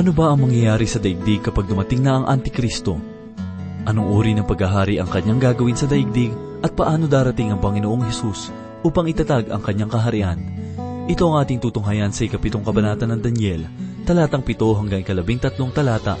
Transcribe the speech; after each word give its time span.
Ano 0.00 0.16
ba 0.16 0.32
ang 0.32 0.48
mangyayari 0.48 0.88
sa 0.88 0.96
daigdig 0.96 1.44
kapag 1.44 1.68
dumating 1.68 2.00
na 2.00 2.16
ang 2.16 2.24
Antikristo? 2.24 2.96
Anong 3.84 4.08
uri 4.08 4.32
ng 4.32 4.48
paghahari 4.48 4.96
ang 4.96 5.04
kanyang 5.04 5.36
gagawin 5.36 5.76
sa 5.76 5.84
daigdig 5.84 6.32
at 6.64 6.72
paano 6.72 7.04
darating 7.04 7.52
ang 7.52 7.60
Panginoong 7.60 8.08
Hesus 8.08 8.48
upang 8.80 9.12
itatag 9.12 9.52
ang 9.52 9.60
kanyang 9.60 9.92
kaharian? 9.92 10.40
Ito 11.04 11.28
ang 11.28 11.44
ating 11.44 11.60
tutunghayan 11.60 12.16
sa 12.16 12.24
ikapitong 12.24 12.64
kabanata 12.64 13.04
ng 13.04 13.20
Daniel, 13.20 13.68
talatang 14.08 14.40
pito 14.40 14.72
hanggang 14.72 15.04
ikalabing 15.04 15.36
tatlong 15.36 15.68
talata. 15.68 16.16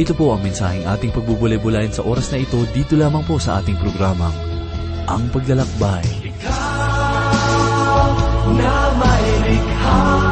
Ito 0.00 0.16
po 0.16 0.32
ang 0.32 0.40
mensaheng 0.40 0.88
ating 0.88 1.12
pagbubulay-bulayan 1.12 1.92
sa 1.92 2.00
oras 2.00 2.32
na 2.32 2.40
ito 2.40 2.64
dito 2.72 2.96
lamang 2.96 3.28
po 3.28 3.36
sa 3.36 3.60
ating 3.60 3.76
programang, 3.76 4.32
Ang 5.04 5.28
Paglalakbay. 5.36 6.32
na 8.56 8.72
may 8.96 9.24
likha 9.52 10.25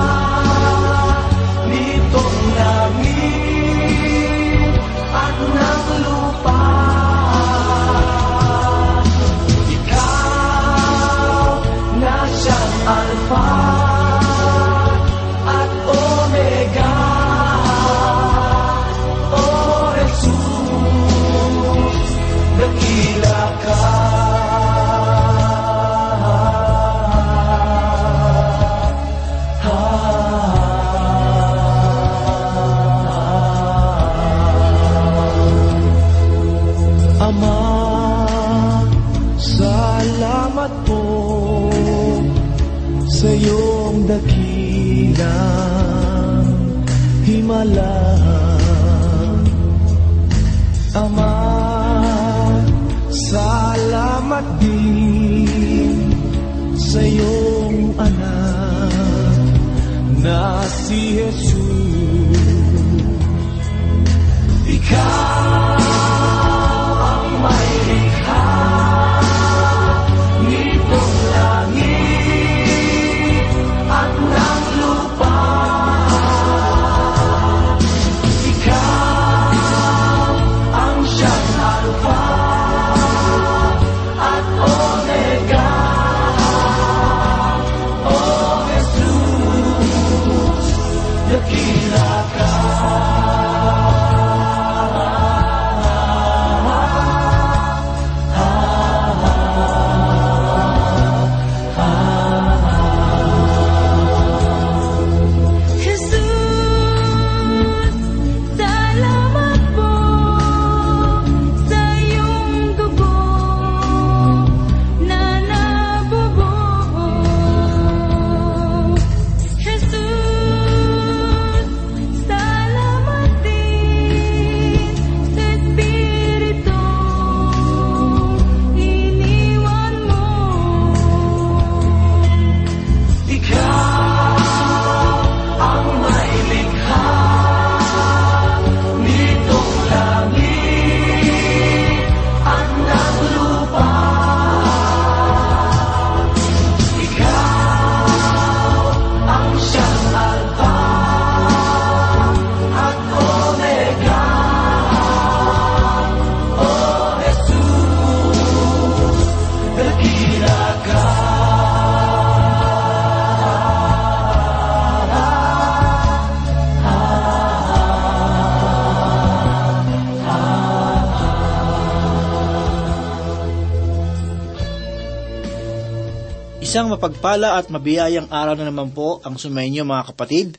Isang 176.75 176.91
mapagpala 176.91 177.55
at 177.55 177.71
mabiyayang 177.71 178.35
araw 178.35 178.59
na 178.59 178.67
naman 178.67 178.91
po 178.91 179.23
ang 179.23 179.39
sumainyo 179.39 179.87
mga 179.87 180.11
kapatid. 180.11 180.59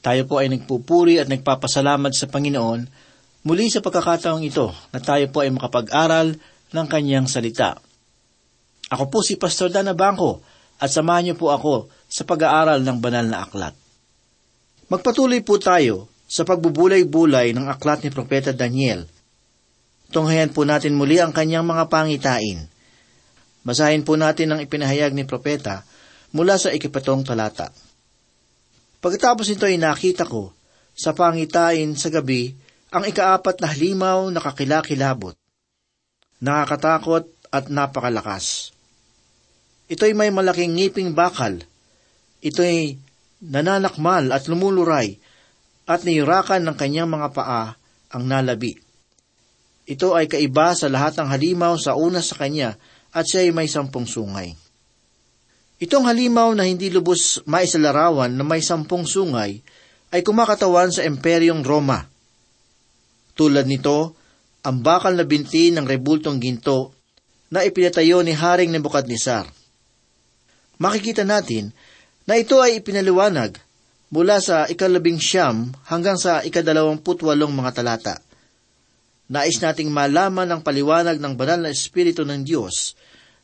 Tayo 0.00 0.24
po 0.24 0.40
ay 0.40 0.48
nagpupuri 0.48 1.20
at 1.20 1.28
nagpapasalamat 1.28 2.08
sa 2.16 2.24
Panginoon 2.24 2.88
muli 3.44 3.68
sa 3.68 3.84
pagkakataong 3.84 4.40
ito 4.40 4.72
na 4.96 5.00
tayo 5.04 5.28
po 5.28 5.44
ay 5.44 5.52
makapag-aral 5.52 6.40
ng 6.72 6.86
kanyang 6.88 7.28
salita. 7.28 7.76
Ako 8.88 9.12
po 9.12 9.20
si 9.20 9.36
Pastor 9.36 9.68
Dana 9.68 9.92
Bangko 9.92 10.40
at 10.80 10.88
samahan 10.88 11.28
niyo 11.28 11.34
po 11.36 11.52
ako 11.52 11.92
sa 12.08 12.24
pag-aaral 12.24 12.80
ng 12.80 12.96
banal 12.96 13.28
na 13.28 13.44
aklat. 13.44 13.76
Magpatuloy 14.88 15.44
po 15.44 15.60
tayo 15.60 16.08
sa 16.24 16.48
pagbubulay-bulay 16.48 17.52
ng 17.52 17.68
aklat 17.68 18.00
ni 18.00 18.08
Propeta 18.08 18.56
Daniel. 18.56 19.04
Tunghayan 20.16 20.56
po 20.56 20.64
natin 20.64 20.96
muli 20.96 21.20
ang 21.20 21.36
kanyang 21.36 21.68
mga 21.68 21.92
pangitain. 21.92 22.72
Basahin 23.66 24.06
po 24.06 24.14
natin 24.14 24.54
ang 24.54 24.62
ipinahayag 24.62 25.10
ni 25.10 25.26
Propeta 25.26 25.82
mula 26.30 26.54
sa 26.54 26.70
ikipatong 26.70 27.26
talata. 27.26 27.74
Pagkatapos 29.02 29.50
nito 29.50 29.66
ay 29.66 29.74
nakita 29.74 30.22
ko 30.22 30.54
sa 30.94 31.10
pangitain 31.10 31.98
sa 31.98 32.06
gabi 32.14 32.54
ang 32.94 33.02
ikaapat 33.02 33.58
na 33.58 33.66
halimaw 33.74 34.30
na 34.30 34.38
kakilakilabot. 34.38 35.34
Nakakatakot 36.38 37.26
at 37.50 37.66
napakalakas. 37.66 38.70
Ito'y 39.90 40.14
may 40.14 40.30
malaking 40.30 40.78
ngiping 40.78 41.10
bakal. 41.10 41.58
Ito'y 42.46 43.02
nananakmal 43.42 44.30
at 44.30 44.46
lumuluray 44.46 45.18
at 45.90 46.06
niyurakan 46.06 46.62
ng 46.70 46.76
kanyang 46.78 47.10
mga 47.10 47.28
paa 47.34 47.74
ang 48.14 48.22
nalabi. 48.30 48.78
Ito 49.86 50.14
ay 50.18 50.26
kaiba 50.26 50.74
sa 50.74 50.86
lahat 50.86 51.18
ng 51.18 51.28
halimaw 51.30 51.78
sa 51.78 51.94
una 51.94 52.22
sa 52.22 52.34
kanya 52.38 52.74
at 53.16 53.24
siya 53.24 53.48
ay 53.48 53.50
may 53.56 53.64
sampung 53.64 54.04
sungay. 54.04 54.52
Itong 55.80 56.04
halimaw 56.04 56.52
na 56.52 56.68
hindi 56.68 56.92
lubos 56.92 57.40
maisalarawan 57.48 58.32
na 58.32 58.44
may 58.44 58.60
sampung 58.60 59.08
sungay 59.08 59.64
ay 60.12 60.20
kumakatawan 60.20 60.92
sa 60.92 61.04
Imperyong 61.04 61.64
Roma. 61.64 62.04
Tulad 63.36 63.64
nito, 63.64 64.16
ang 64.64 64.84
bakal 64.84 65.16
na 65.16 65.24
binti 65.24 65.72
ng 65.72 65.84
rebultong 65.84 66.40
ginto 66.40 66.96
na 67.52 67.64
ipinatayo 67.64 68.20
ni 68.24 68.32
Haring 68.36 68.72
Nebukadnesar. 68.72 69.48
Makikita 70.76 71.24
natin 71.24 71.72
na 72.28 72.36
ito 72.36 72.60
ay 72.60 72.80
ipinaliwanag 72.80 73.56
mula 74.12 74.40
sa 74.40 74.68
ikalabing 74.68 75.20
siyam 75.20 75.72
hanggang 75.88 76.16
sa 76.16 76.44
ikadalawamput 76.44 77.20
walong 77.24 77.52
mga 77.52 77.70
talata. 77.80 78.16
Nais 79.26 79.58
nating 79.58 79.90
malaman 79.90 80.46
ang 80.46 80.60
paliwanag 80.62 81.18
ng 81.18 81.34
banal 81.34 81.66
na 81.66 81.70
Espiritu 81.74 82.22
ng 82.22 82.46
Diyos 82.46 82.94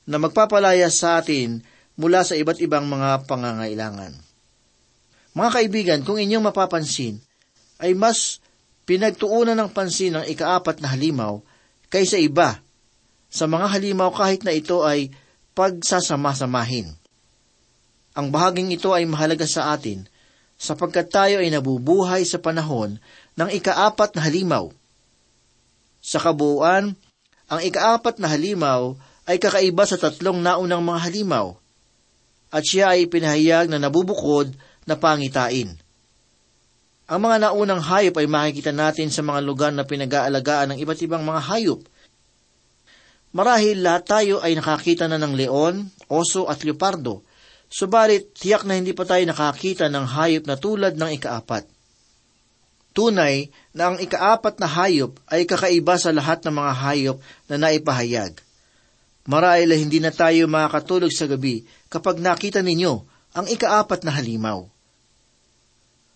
na 0.09 0.19
magpapalaya 0.19 0.91
sa 0.91 1.23
atin 1.23 1.63
mula 1.95 2.27
sa 2.27 2.35
iba't 2.35 2.59
ibang 2.59 2.89
mga 2.89 3.29
pangangailangan. 3.29 4.13
Mga 5.33 5.51
kaibigan, 5.55 6.01
kung 6.05 6.21
inyong 6.21 6.53
mapapansin, 6.53 7.21
ay 7.81 7.97
mas 7.97 8.43
pinagtuunan 8.85 9.57
ng 9.57 9.71
pansin 9.73 10.19
ng 10.19 10.25
ikaapat 10.29 10.83
na 10.83 10.93
halimaw 10.93 11.41
kaysa 11.89 12.19
iba 12.21 12.61
sa 13.33 13.49
mga 13.49 13.67
halimaw 13.73 14.13
kahit 14.13 14.45
na 14.45 14.53
ito 14.53 14.85
ay 14.85 15.09
pagsasama-samahin. 15.57 16.93
Ang 18.13 18.29
bahaging 18.29 18.69
ito 18.77 18.93
ay 18.93 19.09
mahalaga 19.09 19.49
sa 19.49 19.73
atin 19.73 20.05
sapagkat 20.61 21.09
tayo 21.09 21.41
ay 21.41 21.49
nabubuhay 21.49 22.29
sa 22.29 22.37
panahon 22.37 23.01
ng 23.35 23.49
ikaapat 23.57 24.15
na 24.15 24.21
halimaw. 24.29 24.69
Sa 26.03 26.21
kabuuan, 26.21 26.93
ang 27.49 27.61
ikaapat 27.65 28.21
na 28.21 28.29
halimaw 28.29 28.95
ay 29.27 29.39
kakaiba 29.39 29.87
sa 29.87 29.99
tatlong 29.99 30.43
naunang 30.43 30.83
mga 30.83 31.01
halimaw 31.09 31.47
at 32.53 32.63
siya 32.69 32.93
ay 32.93 33.09
pinahayag 33.09 33.73
na 33.73 33.81
nabubukod 33.81 34.53
na 34.85 34.95
pangitain. 34.99 35.73
Ang 37.09 37.21
mga 37.25 37.49
naunang 37.49 37.81
hayop 37.81 38.15
ay 38.21 38.29
makikita 38.29 38.71
natin 38.71 39.09
sa 39.09 39.25
mga 39.25 39.41
lugar 39.41 39.73
na 39.73 39.89
pinag-aalagaan 39.89 40.77
ng 40.77 40.79
iba't 40.85 41.01
ibang 41.03 41.25
mga 41.25 41.41
hayop. 41.49 41.81
Marahil 43.33 43.81
lahat 43.81 44.05
tayo 44.05 44.35
ay 44.45 44.53
nakakita 44.53 45.09
na 45.09 45.17
ng 45.17 45.33
leon, 45.33 45.89
oso 46.13 46.45
at 46.53 46.61
leopardo, 46.61 47.25
subalit 47.73 48.37
tiyak 48.37 48.69
na 48.69 48.77
hindi 48.77 48.93
pa 48.93 49.09
tayo 49.09 49.25
nakakita 49.25 49.89
ng 49.89 50.05
hayop 50.05 50.45
na 50.45 50.61
tulad 50.61 50.93
ng 51.01 51.11
ikaapat. 51.17 51.65
Tunay 52.93 53.49
na 53.73 53.89
ang 53.89 53.97
ikaapat 53.97 54.61
na 54.61 54.69
hayop 54.69 55.17
ay 55.33 55.49
kakaiba 55.49 55.97
sa 55.97 56.13
lahat 56.13 56.45
ng 56.45 56.53
mga 56.53 56.73
hayop 56.85 57.17
na 57.49 57.57
naipahayag. 57.57 58.37
Marahil 59.23 59.71
ay 59.71 59.79
hindi 59.79 60.03
na 60.03 60.11
tayo 60.11 60.51
makakatulog 60.51 61.15
sa 61.15 61.31
gabi 61.31 61.63
kapag 61.87 62.19
nakita 62.19 62.59
ninyo 62.59 62.93
ang 63.39 63.47
ikaapat 63.47 64.03
na 64.03 64.11
halimaw. 64.11 64.67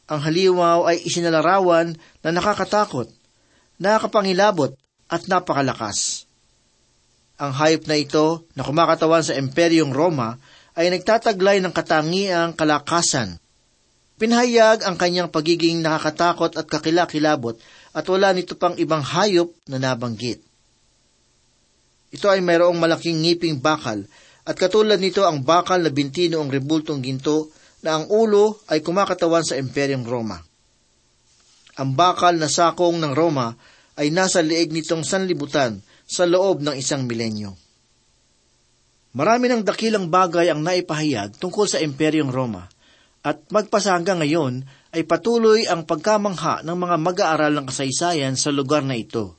Ang 0.07 0.21
halimaw 0.23 0.87
ay 0.91 1.03
isinalarawan 1.03 1.95
na 2.23 2.31
nakakatakot, 2.31 3.11
nakakapangilabot 3.79 4.75
at 5.07 5.23
napakalakas. 5.31 6.27
Ang 7.37 7.53
hayop 7.53 7.85
na 7.87 7.97
ito 7.99 8.27
na 8.57 8.65
kumakatawan 8.65 9.23
sa 9.23 9.37
Imperyong 9.37 9.93
Roma 9.93 10.39
ay 10.79 10.89
nagtataglay 10.95 11.59
ng 11.61 11.75
katangiang 11.75 12.55
kalakasan. 12.55 13.37
Pinahayag 14.17 14.87
ang 14.89 14.97
kanyang 14.97 15.29
pagiging 15.29 15.85
nakakatakot 15.85 16.57
at 16.57 16.65
kakilakilabot 16.65 17.61
at 17.93 18.05
wala 18.09 18.33
nito 18.33 18.57
pang 18.57 18.73
ibang 18.81 19.05
hayop 19.05 19.53
na 19.69 19.77
nabanggit. 19.77 20.46
Ito 22.17 22.33
ay 22.33 22.41
mayroong 22.41 22.81
malaking 22.81 23.21
ngiping 23.21 23.61
bakal 23.61 24.09
at 24.49 24.57
katulad 24.57 24.97
nito 24.97 25.29
ang 25.29 25.45
bakal 25.45 25.85
na 25.85 25.93
binti 25.93 26.33
noong 26.33 26.49
rebultong 26.49 27.05
ginto 27.05 27.53
na 27.85 28.01
ang 28.01 28.09
ulo 28.09 28.65
ay 28.73 28.81
kumakatawan 28.81 29.45
sa 29.45 29.61
Imperyong 29.61 30.09
Roma. 30.09 30.41
Ang 31.77 31.93
bakal 31.93 32.41
na 32.41 32.49
sakong 32.49 32.97
ng 32.97 33.13
Roma 33.13 33.53
ay 34.01 34.09
nasa 34.09 34.41
liig 34.41 34.73
nitong 34.73 35.05
sanlibutan 35.05 35.85
sa 36.09 36.25
loob 36.25 36.65
ng 36.65 36.73
isang 36.73 37.05
milenyo. 37.05 37.53
Marami 39.13 39.53
ng 39.53 39.61
dakilang 39.61 40.09
bagay 40.09 40.49
ang 40.49 40.65
naipahayag 40.65 41.37
tungkol 41.37 41.69
sa 41.69 41.85
Imperyong 41.85 42.33
Roma 42.33 42.65
at 43.21 43.45
magpasa 43.53 43.93
hanggang 43.93 44.25
ngayon 44.25 44.65
ay 44.97 45.05
patuloy 45.05 45.69
ang 45.69 45.85
pagkamangha 45.85 46.65
ng 46.65 46.77
mga 46.81 46.97
mag-aaral 46.97 47.53
ng 47.61 47.67
kasaysayan 47.69 48.41
sa 48.41 48.49
lugar 48.55 48.81
na 48.81 48.97
ito. 48.97 49.37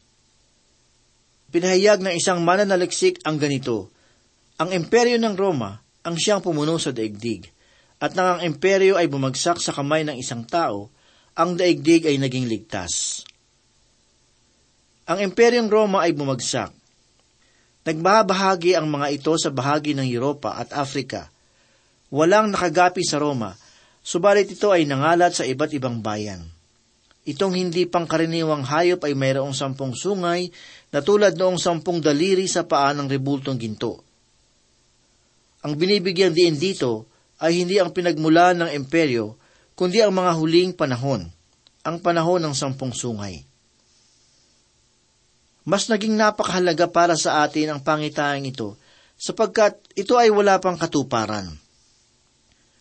Pinahayag 1.57 2.05
ng 2.05 2.13
isang 2.13 2.45
mananaliksik 2.45 3.17
ang 3.25 3.41
ganito, 3.41 3.89
Ang 4.61 4.77
imperyo 4.77 5.17
ng 5.17 5.33
Roma 5.33 5.81
ang 6.05 6.13
siyang 6.13 6.37
pumuno 6.37 6.77
sa 6.77 6.93
daigdig, 6.93 7.49
at 7.97 8.13
nang 8.13 8.37
ang 8.37 8.41
imperyo 8.45 8.93
ay 8.93 9.09
bumagsak 9.09 9.57
sa 9.57 9.73
kamay 9.73 10.05
ng 10.05 10.21
isang 10.21 10.45
tao, 10.45 10.93
ang 11.33 11.57
daigdig 11.57 12.05
ay 12.05 12.21
naging 12.21 12.45
ligtas. 12.45 13.25
Ang 15.09 15.25
imperyong 15.25 15.65
Roma 15.65 16.05
ay 16.05 16.13
bumagsak. 16.13 16.69
Nagbabahagi 17.89 18.77
ang 18.77 18.93
mga 18.93 19.17
ito 19.17 19.33
sa 19.41 19.49
bahagi 19.49 19.97
ng 19.97 20.05
Europa 20.05 20.61
at 20.61 20.69
Afrika. 20.77 21.25
Walang 22.13 22.53
nakagapi 22.53 23.01
sa 23.01 23.17
Roma, 23.17 23.57
subalit 24.05 24.45
ito 24.45 24.69
ay 24.69 24.85
nangalat 24.85 25.33
sa 25.33 25.41
iba't 25.41 25.73
ibang 25.73 26.05
bayan. 26.05 26.56
Itong 27.27 27.59
hindi 27.59 27.83
pangkaraniwang 27.83 28.63
hayop 28.63 29.03
ay 29.03 29.11
mayroong 29.11 29.51
sampung 29.51 29.91
sungay 29.91 30.47
na 30.95 31.03
tulad 31.03 31.35
noong 31.35 31.59
sampung 31.59 31.99
daliri 31.99 32.47
sa 32.47 32.63
paa 32.63 32.95
ng 32.95 33.03
rebultong 33.11 33.59
ginto. 33.59 33.99
Ang 35.67 35.75
binibigyan 35.75 36.31
diin 36.31 36.55
dito 36.55 37.03
ay 37.43 37.59
hindi 37.59 37.83
ang 37.83 37.91
pinagmulan 37.91 38.63
ng 38.63 38.71
imperyo, 38.71 39.35
kundi 39.75 39.99
ang 39.99 40.15
mga 40.15 40.39
huling 40.39 40.71
panahon, 40.71 41.27
ang 41.83 41.99
panahon 41.99 42.39
ng 42.47 42.55
sampung 42.55 42.95
sungay. 42.95 43.43
Mas 45.67 45.91
naging 45.91 46.15
napakahalaga 46.15 46.87
para 46.87 47.19
sa 47.19 47.43
atin 47.43 47.75
ang 47.75 47.83
pangitaang 47.83 48.47
ito 48.47 48.79
sapagkat 49.19 49.75
ito 49.99 50.15
ay 50.15 50.31
wala 50.31 50.63
pang 50.63 50.79
katuparan. 50.79 51.51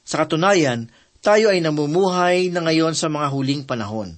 Sa 0.06 0.22
katunayan, 0.22 0.86
tayo 1.18 1.50
ay 1.50 1.58
namumuhay 1.58 2.54
na 2.54 2.62
ngayon 2.62 2.94
sa 2.94 3.10
mga 3.10 3.26
huling 3.34 3.66
panahon. 3.66 4.14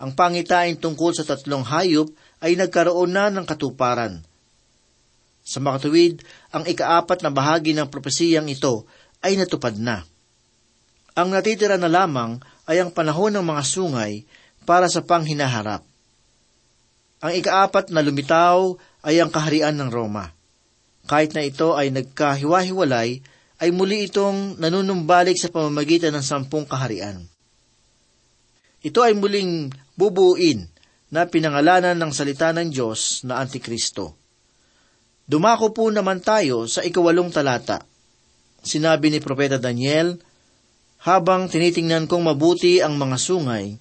Ang 0.00 0.16
pangitain 0.16 0.80
tungkol 0.80 1.12
sa 1.12 1.28
tatlong 1.28 1.60
hayop 1.60 2.08
ay 2.40 2.56
nagkaroon 2.56 3.12
na 3.12 3.28
ng 3.28 3.44
katuparan. 3.44 4.24
Sa 5.44 5.60
makatuwid, 5.60 6.24
ang 6.56 6.64
ikaapat 6.64 7.20
na 7.20 7.28
bahagi 7.28 7.76
ng 7.76 7.92
propesiyang 7.92 8.48
ito 8.48 8.88
ay 9.20 9.36
natupad 9.36 9.76
na. 9.76 10.08
Ang 11.12 11.36
natitira 11.36 11.76
na 11.76 11.92
lamang 11.92 12.40
ay 12.64 12.80
ang 12.80 12.88
panahon 12.88 13.34
ng 13.36 13.44
mga 13.44 13.62
sungay 13.66 14.24
para 14.64 14.88
sa 14.88 15.04
panghinaharap. 15.04 15.84
Ang 17.20 17.32
ikaapat 17.36 17.92
na 17.92 18.00
lumitaw 18.00 18.80
ay 19.04 19.20
ang 19.20 19.28
kaharian 19.28 19.76
ng 19.76 19.92
Roma. 19.92 20.32
Kahit 21.04 21.36
na 21.36 21.44
ito 21.44 21.76
ay 21.76 21.92
nagkahiwa-hiwalay, 21.92 23.20
ay 23.60 23.68
muli 23.76 24.08
itong 24.08 24.56
nanunumbalik 24.56 25.36
sa 25.36 25.52
pamamagitan 25.52 26.16
ng 26.16 26.24
sampung 26.24 26.64
kaharian. 26.64 27.20
Ito 28.80 29.04
ay 29.04 29.12
muling 29.12 29.68
bubuin 29.96 30.64
na 31.12 31.28
pinangalanan 31.28 31.98
ng 32.00 32.12
salita 32.16 32.54
ng 32.56 32.72
Diyos 32.72 33.26
na 33.28 33.42
Antikristo. 33.42 34.16
Dumako 35.28 35.76
po 35.76 35.92
naman 35.92 36.24
tayo 36.24 36.64
sa 36.64 36.80
ikawalong 36.80 37.28
talata. 37.28 37.84
Sinabi 38.64 39.12
ni 39.12 39.20
Propeta 39.20 39.60
Daniel, 39.60 40.16
habang 41.04 41.48
tinitingnan 41.48 42.08
kong 42.08 42.24
mabuti 42.28 42.84
ang 42.84 42.96
mga 42.96 43.16
sungay, 43.16 43.76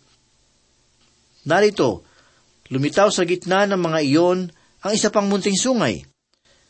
Narito, 1.47 2.03
lumitaw 2.67 3.09
sa 3.09 3.23
gitna 3.23 3.63
ng 3.65 3.79
mga 3.79 3.99
iyon 4.03 4.39
ang 4.83 4.91
isa 4.91 5.09
pang 5.09 5.27
munting 5.27 5.55
sungay, 5.55 6.03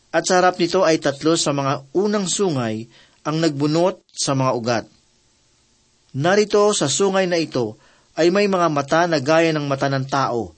at 0.09 0.25
sa 0.25 0.41
harap 0.41 0.57
nito 0.57 0.81
ay 0.81 1.01
tatlo 1.01 1.37
sa 1.37 1.53
mga 1.53 1.85
unang 1.93 2.25
sungay 2.25 2.85
ang 3.25 3.37
nagbunot 3.41 4.01
sa 4.09 4.33
mga 4.33 4.51
ugat. 4.57 4.85
Narito 6.17 6.73
sa 6.73 6.89
sungay 6.89 7.29
na 7.29 7.37
ito 7.37 7.77
ay 8.19 8.27
may 8.35 8.51
mga 8.51 8.67
mata 8.67 9.07
na 9.07 9.23
gaya 9.23 9.55
ng 9.55 9.63
mata 9.63 9.87
ng 9.87 10.03
tao, 10.03 10.51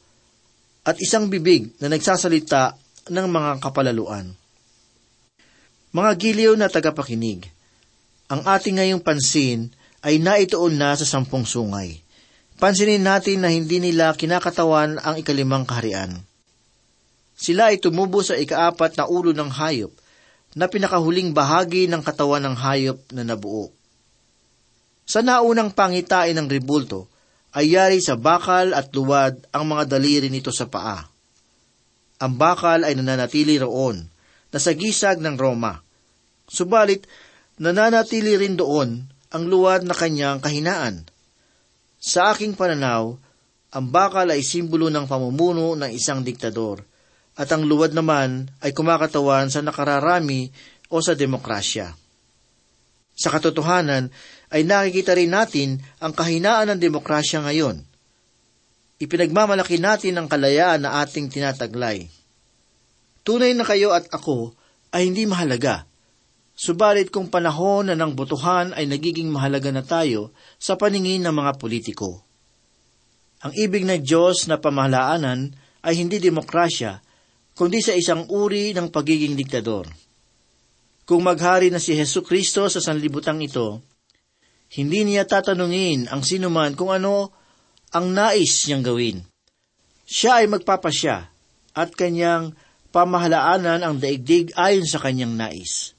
at 0.81 0.97
isang 0.97 1.29
bibig 1.29 1.69
na 1.77 1.93
nagsasalita 1.93 2.73
ng 3.13 3.27
mga 3.29 3.61
kapalaluan. 3.61 4.33
Mga 5.93 6.11
giliw 6.17 6.53
na 6.57 6.73
tagapakinig, 6.73 7.45
ang 8.33 8.41
ating 8.49 8.81
ngayong 8.81 9.05
pansin 9.05 9.69
ay 10.01 10.17
naituon 10.17 10.73
na 10.73 10.97
sa 10.97 11.05
sampung 11.05 11.45
sungay. 11.45 12.01
Pansinin 12.57 13.05
natin 13.05 13.45
na 13.45 13.53
hindi 13.53 13.77
nila 13.77 14.17
kinakatawan 14.17 14.97
ang 14.97 15.21
ikalimang 15.21 15.67
kaharian. 15.67 16.17
Sila 17.37 17.69
ay 17.69 17.77
tumubo 17.77 18.25
sa 18.25 18.37
ikaapat 18.37 18.97
na 18.97 19.05
ulo 19.05 19.37
ng 19.37 19.49
hayop 19.53 19.93
na 20.57 20.65
pinakahuling 20.65 21.33
bahagi 21.33 21.85
ng 21.85 22.01
katawan 22.01 22.41
ng 22.41 22.55
hayop 22.57 22.97
na 23.13 23.21
nabuo. 23.21 23.69
Sa 25.05 25.19
naunang 25.19 25.75
pangitain 25.75 26.33
ng 26.37 26.47
ribulto, 26.47 27.10
ay 27.51 27.75
yari 27.75 27.99
sa 27.99 28.15
bakal 28.15 28.71
at 28.71 28.91
luwad 28.95 29.43
ang 29.51 29.67
mga 29.67 29.97
daliri 29.97 30.27
nito 30.31 30.55
sa 30.55 30.67
paa. 30.71 31.03
Ang 32.21 32.33
bakal 32.37 32.87
ay 32.87 32.95
nananatili 32.95 33.59
roon, 33.59 34.07
nasa 34.53 34.71
gisag 34.77 35.19
ng 35.19 35.35
Roma. 35.35 35.81
Subalit, 36.47 37.09
nananatili 37.59 38.37
rin 38.39 38.55
doon 38.55 39.03
ang 39.31 39.43
luwad 39.47 39.83
na 39.83 39.95
kanyang 39.95 40.39
kahinaan. 40.39 41.07
Sa 41.97 42.31
aking 42.31 42.55
pananaw, 42.55 43.15
ang 43.71 43.85
bakal 43.87 44.27
ay 44.27 44.43
simbolo 44.43 44.91
ng 44.91 45.07
pamumuno 45.07 45.79
ng 45.79 45.91
isang 45.95 46.21
diktador, 46.21 46.83
at 47.39 47.47
ang 47.55 47.63
luwad 47.63 47.95
naman 47.95 48.51
ay 48.59 48.75
kumakatawan 48.75 49.47
sa 49.47 49.63
nakararami 49.63 50.51
o 50.91 50.99
sa 50.99 51.15
demokrasya. 51.15 51.95
Sa 53.15 53.29
katotohanan, 53.31 54.11
ay 54.51 54.67
nakikita 54.67 55.15
rin 55.15 55.31
natin 55.31 55.79
ang 56.03 56.11
kahinaan 56.11 56.75
ng 56.75 56.79
demokrasya 56.79 57.41
ngayon. 57.47 57.87
Ipinagmamalaki 59.01 59.81
natin 59.81 60.19
ang 60.19 60.27
kalayaan 60.29 60.85
na 60.85 61.01
ating 61.01 61.31
tinataglay. 61.31 62.11
Tunay 63.25 63.55
na 63.57 63.65
kayo 63.65 63.95
at 63.95 64.05
ako 64.13 64.53
ay 64.93 65.09
hindi 65.09 65.25
mahalaga. 65.25 65.87
Subalit 66.53 67.09
kung 67.09 67.31
panahon 67.31 67.89
na 67.89 67.95
ng 67.97 68.13
botohan 68.13 68.75
ay 68.77 68.85
nagiging 68.85 69.31
mahalaga 69.33 69.73
na 69.73 69.81
tayo 69.81 70.35
sa 70.61 70.77
paningin 70.77 71.25
ng 71.25 71.33
mga 71.33 71.57
politiko. 71.57 72.21
Ang 73.41 73.57
ibig 73.57 73.87
ng 73.89 74.05
Diyos 74.05 74.45
na 74.45 74.61
pamahalaanan 74.61 75.49
ay 75.81 75.97
hindi 75.97 76.21
demokrasya, 76.21 77.01
kundi 77.57 77.81
sa 77.81 77.97
isang 77.97 78.29
uri 78.29 78.77
ng 78.77 78.93
pagiging 78.93 79.33
diktador. 79.33 79.89
Kung 81.09 81.25
maghari 81.25 81.73
na 81.73 81.81
si 81.81 81.97
Heso 81.97 82.21
Kristo 82.21 82.69
sa 82.69 82.77
sanlibutang 82.77 83.41
ito, 83.41 83.81
hindi 84.71 85.03
niya 85.03 85.27
tatanungin 85.27 86.07
ang 86.07 86.23
sinuman 86.23 86.71
kung 86.79 86.95
ano 86.95 87.35
ang 87.91 88.15
nais 88.15 88.67
niyang 88.67 88.83
gawin. 88.87 89.17
Siya 90.07 90.43
ay 90.43 90.47
magpapasya 90.47 91.27
at 91.75 91.89
kanyang 91.95 92.55
pamahalaanan 92.95 93.83
ang 93.83 93.95
daigdig 93.99 94.55
ayon 94.55 94.87
sa 94.87 94.99
kanyang 94.99 95.35
nais. 95.35 95.95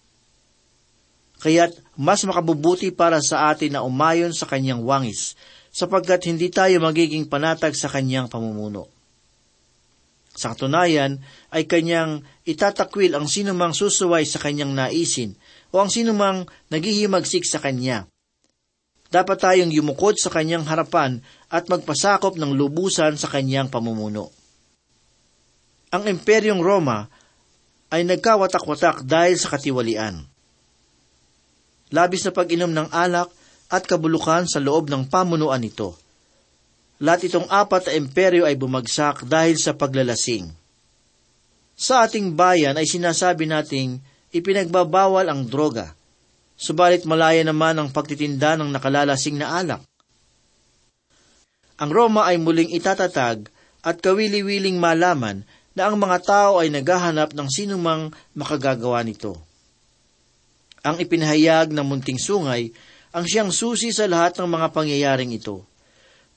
Kaya't 1.43 1.75
mas 1.99 2.25
makabubuti 2.25 2.95
para 2.95 3.21
sa 3.21 3.52
atin 3.52 3.76
na 3.76 3.85
umayon 3.85 4.33
sa 4.33 4.49
kanyang 4.49 4.81
wangis, 4.87 5.35
sapagkat 5.75 6.29
hindi 6.29 6.49
tayo 6.49 6.79
magiging 6.81 7.26
panatag 7.26 7.75
sa 7.75 7.91
kanyang 7.91 8.29
pamumuno. 8.29 8.88
Sa 10.33 10.57
katunayan 10.57 11.21
ay 11.52 11.69
kanyang 11.69 12.25
itatakwil 12.49 13.12
ang 13.12 13.29
sinumang 13.29 13.76
susuway 13.76 14.25
sa 14.25 14.41
kanyang 14.41 14.73
naisin 14.73 15.37
o 15.69 15.81
ang 15.81 15.93
sinumang 15.93 16.49
naghihimagsik 16.73 17.45
sa 17.45 17.61
kanya. 17.61 18.09
Dapat 19.12 19.38
tayong 19.45 19.69
yumukod 19.69 20.16
sa 20.16 20.33
kanyang 20.33 20.64
harapan 20.64 21.21
at 21.52 21.69
magpasakop 21.69 22.40
ng 22.40 22.57
lubusan 22.57 23.21
sa 23.21 23.28
kanyang 23.28 23.69
pamumuno. 23.69 24.33
Ang 25.92 26.16
Imperyong 26.16 26.64
Roma 26.64 27.12
ay 27.92 28.09
nagkawatak-watak 28.09 29.04
dahil 29.04 29.37
sa 29.37 29.52
katiwalian. 29.52 30.25
Labis 31.92 32.25
na 32.25 32.33
pag-inom 32.33 32.73
ng 32.73 32.88
alak 32.88 33.28
at 33.69 33.85
kabulukan 33.85 34.49
sa 34.49 34.57
loob 34.64 34.88
ng 34.88 35.12
pamunuan 35.12 35.61
nito. 35.61 35.92
Lahat 37.04 37.21
itong 37.28 37.45
apat 37.52 37.92
na 37.92 38.00
imperyo 38.00 38.49
ay 38.49 38.57
bumagsak 38.57 39.28
dahil 39.28 39.61
sa 39.61 39.76
paglalasing. 39.76 40.49
Sa 41.76 42.09
ating 42.09 42.33
bayan 42.33 42.81
ay 42.81 42.88
sinasabi 42.88 43.45
nating 43.45 44.00
ipinagbabawal 44.33 45.28
ang 45.28 45.45
droga, 45.45 45.92
subalit 46.62 47.02
malaya 47.02 47.42
naman 47.42 47.75
ang 47.75 47.90
pagtitinda 47.90 48.54
ng 48.54 48.71
nakalalasing 48.71 49.35
na 49.42 49.59
alak. 49.59 49.83
Ang 51.83 51.90
Roma 51.90 52.31
ay 52.31 52.38
muling 52.38 52.71
itatatag 52.71 53.50
at 53.83 53.99
kawili-wiling 53.99 54.78
malaman 54.78 55.42
na 55.75 55.90
ang 55.90 55.99
mga 55.99 56.23
tao 56.23 56.62
ay 56.62 56.71
naghahanap 56.71 57.35
ng 57.35 57.49
sinumang 57.50 58.14
makagagawa 58.38 59.02
nito. 59.02 59.35
Ang 60.87 61.02
ipinahayag 61.02 61.75
ng 61.75 61.83
munting 61.83 62.23
sungay 62.23 62.71
ang 63.11 63.26
siyang 63.26 63.50
susi 63.50 63.90
sa 63.90 64.07
lahat 64.07 64.38
ng 64.38 64.47
mga 64.47 64.71
pangyayaring 64.71 65.35
ito. 65.35 65.66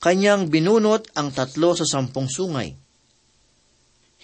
Kanyang 0.02 0.50
binunot 0.50 1.06
ang 1.14 1.30
tatlo 1.30 1.78
sa 1.78 1.86
sampung 1.86 2.26
sungay. 2.26 2.74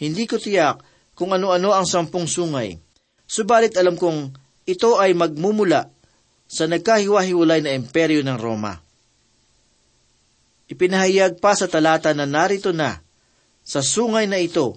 Hindi 0.03 0.25
ko 0.27 0.43
tiyak 0.43 0.83
kung 1.15 1.31
ano-ano 1.31 1.71
ang 1.71 1.87
sampung 1.87 2.27
sungay, 2.27 2.77
subalit 3.25 3.79
alam 3.79 3.95
kong 3.95 4.35
ito 4.67 4.99
ay 4.99 5.15
magmumula 5.15 5.92
sa 6.53 6.69
nagkahiwa-hiwalay 6.69 7.65
na 7.65 7.73
imperyo 7.73 8.21
ng 8.21 8.37
Roma. 8.37 8.77
Ipinahayag 10.69 11.41
pa 11.41 11.57
sa 11.57 11.65
talata 11.65 12.13
na 12.13 12.29
narito 12.29 12.77
na, 12.77 13.01
sa 13.65 13.81
sungay 13.81 14.29
na 14.29 14.37
ito 14.37 14.77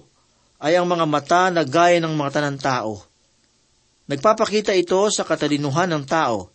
ay 0.56 0.80
ang 0.80 0.88
mga 0.88 1.04
mata 1.04 1.52
na 1.52 1.68
gaya 1.68 2.00
ng 2.00 2.16
mata 2.16 2.40
ng 2.40 2.56
tao. 2.56 3.04
Nagpapakita 4.08 4.72
ito 4.72 5.04
sa 5.12 5.28
katalinuhan 5.28 5.92
ng 5.92 6.04
tao. 6.08 6.48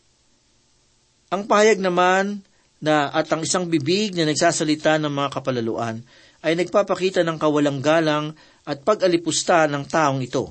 Ang 1.30 1.46
pahayag 1.46 1.78
naman 1.78 2.42
na 2.82 3.14
at 3.14 3.30
ang 3.30 3.46
isang 3.46 3.70
bibig 3.70 4.18
na 4.18 4.26
nagsasalita 4.26 4.98
ng 4.98 5.14
mga 5.14 5.30
kapalaluan 5.38 6.02
ay 6.42 6.58
nagpapakita 6.58 7.22
ng 7.22 7.38
kawalang 7.38 7.78
galang 7.78 8.34
at 8.66 8.82
pag-alipusta 8.82 9.70
ng 9.70 9.86
taong 9.86 10.26
ito. 10.26 10.50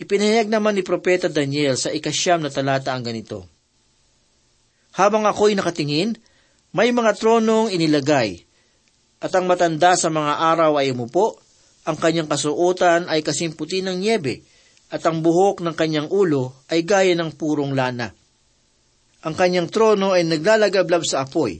Ipinahayag 0.00 0.48
naman 0.48 0.72
ni 0.72 0.82
Propeta 0.82 1.28
Daniel 1.28 1.76
sa 1.76 1.92
ikasyam 1.92 2.40
na 2.40 2.48
talata 2.48 2.96
ang 2.96 3.04
ganito. 3.04 3.53
Habang 4.94 5.26
ako'y 5.26 5.58
nakatingin, 5.58 6.14
may 6.70 6.94
mga 6.94 7.18
tronong 7.18 7.70
inilagay, 7.70 8.46
at 9.18 9.30
ang 9.34 9.50
matanda 9.50 9.98
sa 9.98 10.06
mga 10.10 10.54
araw 10.54 10.78
ay 10.78 10.94
umupo, 10.94 11.38
ang 11.86 11.98
kanyang 11.98 12.30
kasuotan 12.30 13.10
ay 13.10 13.26
kasimputi 13.26 13.82
ng 13.82 13.98
niebe, 13.98 14.46
at 14.94 15.02
ang 15.02 15.18
buhok 15.18 15.66
ng 15.66 15.74
kanyang 15.74 16.06
ulo 16.06 16.54
ay 16.70 16.86
gaya 16.86 17.18
ng 17.18 17.34
purong 17.34 17.74
lana. 17.74 18.14
Ang 19.26 19.34
kanyang 19.34 19.66
trono 19.72 20.14
ay 20.14 20.22
naglalagablab 20.28 21.02
sa 21.02 21.26
apoy, 21.26 21.58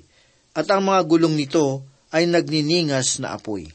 at 0.54 0.70
ang 0.70 0.86
mga 0.86 1.02
gulong 1.08 1.34
nito 1.34 1.82
ay 2.14 2.30
nagniningas 2.30 3.18
na 3.18 3.34
apoy. 3.34 3.66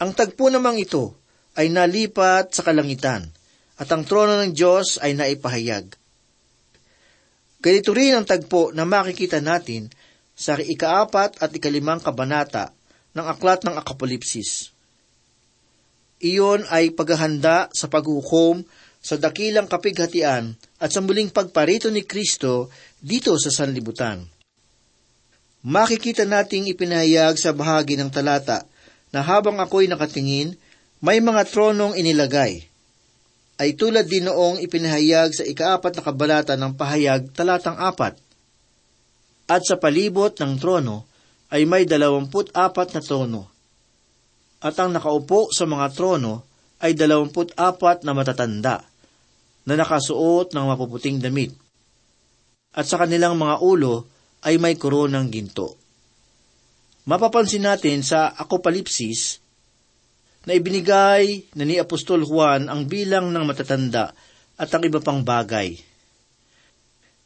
Ang 0.00 0.12
tagpo 0.12 0.52
namang 0.52 0.76
ito 0.76 1.16
ay 1.56 1.72
nalipat 1.72 2.52
sa 2.52 2.60
kalangitan, 2.64 3.32
at 3.80 3.88
ang 3.88 4.04
trono 4.04 4.36
ng 4.36 4.52
Diyos 4.52 5.00
ay 5.00 5.16
naipahayag. 5.16 5.99
Ganito 7.60 7.92
rin 7.92 8.16
ang 8.16 8.24
tagpo 8.24 8.72
na 8.72 8.88
makikita 8.88 9.44
natin 9.44 9.92
sa 10.32 10.56
ikaapat 10.56 11.44
at 11.44 11.52
ikalimang 11.52 12.00
kabanata 12.00 12.72
ng 13.12 13.26
aklat 13.28 13.60
ng 13.68 13.76
Akapolipsis. 13.76 14.72
Iyon 16.24 16.64
ay 16.72 16.96
paghahanda 16.96 17.68
sa 17.72 17.92
paghukom 17.92 18.64
sa 19.00 19.16
dakilang 19.20 19.68
kapighatian 19.68 20.56
at 20.80 20.88
sa 20.92 21.04
muling 21.04 21.28
pagparito 21.32 21.92
ni 21.92 22.04
Kristo 22.04 22.72
dito 23.00 23.36
sa 23.36 23.52
sanlibutan. 23.52 24.24
Makikita 25.60 26.24
nating 26.24 26.72
ipinahayag 26.72 27.36
sa 27.36 27.52
bahagi 27.52 28.00
ng 28.00 28.08
talata 28.08 28.64
na 29.12 29.20
habang 29.20 29.60
ako'y 29.60 29.88
nakatingin, 29.92 30.56
may 31.04 31.20
mga 31.20 31.44
tronong 31.48 31.96
inilagay, 31.96 32.69
ay 33.60 33.76
tulad 33.76 34.08
din 34.08 34.24
noong 34.24 34.56
ipinahayag 34.64 35.36
sa 35.36 35.44
ikaapat 35.44 36.00
na 36.00 36.02
kabalata 36.02 36.54
ng 36.56 36.72
pahayag 36.72 37.28
talatang 37.36 37.76
apat. 37.76 38.16
At 39.52 39.68
sa 39.68 39.76
palibot 39.76 40.32
ng 40.32 40.56
trono 40.56 41.04
ay 41.52 41.68
may 41.68 41.84
dalawamput 41.84 42.56
apat 42.56 42.96
na 42.96 43.04
trono. 43.04 43.52
At 44.64 44.80
ang 44.80 44.96
nakaupo 44.96 45.52
sa 45.52 45.68
mga 45.68 45.92
trono 45.92 46.48
ay 46.80 46.96
dalawamput 46.96 47.52
apat 47.60 48.08
na 48.08 48.16
matatanda, 48.16 48.80
na 49.68 49.74
nakasuot 49.76 50.56
ng 50.56 50.64
mapuputing 50.64 51.20
damit. 51.20 51.52
At 52.72 52.88
sa 52.88 52.96
kanilang 52.96 53.36
mga 53.36 53.60
ulo 53.60 54.08
ay 54.48 54.56
may 54.56 54.80
koronang 54.80 55.28
ginto. 55.28 55.76
Mapapansin 57.04 57.68
natin 57.68 58.00
sa 58.00 58.32
Akokalipsis 58.32 59.42
na 60.48 60.56
ibinigay 60.56 61.52
na 61.52 61.64
ni 61.68 61.76
Apostol 61.76 62.24
Juan 62.24 62.72
ang 62.72 62.88
bilang 62.88 63.28
ng 63.28 63.44
matatanda 63.44 64.16
at 64.56 64.68
ang 64.72 64.82
iba 64.84 65.00
pang 65.00 65.20
bagay. 65.20 65.76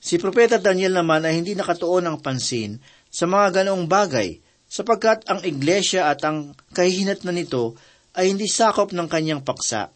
Si 0.04 0.20
Propeta 0.20 0.60
Daniel 0.60 1.00
naman 1.00 1.24
ay 1.24 1.40
hindi 1.40 1.56
nakatuon 1.56 2.04
ang 2.04 2.18
pansin 2.20 2.76
sa 3.08 3.24
mga 3.24 3.62
ganoong 3.62 3.86
bagay 3.88 4.36
sapagkat 4.68 5.24
ang 5.30 5.40
iglesia 5.46 6.10
at 6.10 6.20
ang 6.26 6.52
kahihinat 6.74 7.22
na 7.22 7.32
nito 7.32 7.78
ay 8.14 8.30
hindi 8.30 8.50
sakop 8.50 8.90
ng 8.90 9.08
kanyang 9.08 9.40
paksa. 9.40 9.90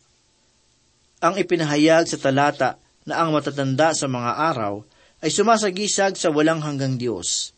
Ang 1.19 1.35
ipinahayag 1.43 2.07
sa 2.07 2.19
talata 2.19 2.79
na 3.03 3.19
ang 3.21 3.35
matatanda 3.35 3.91
sa 3.93 4.07
mga 4.07 4.33
araw 4.55 4.87
ay 5.19 5.31
sumasagisag 5.35 6.15
sa 6.15 6.31
walang 6.31 6.63
hanggang 6.63 6.95
Diyos. 6.95 7.51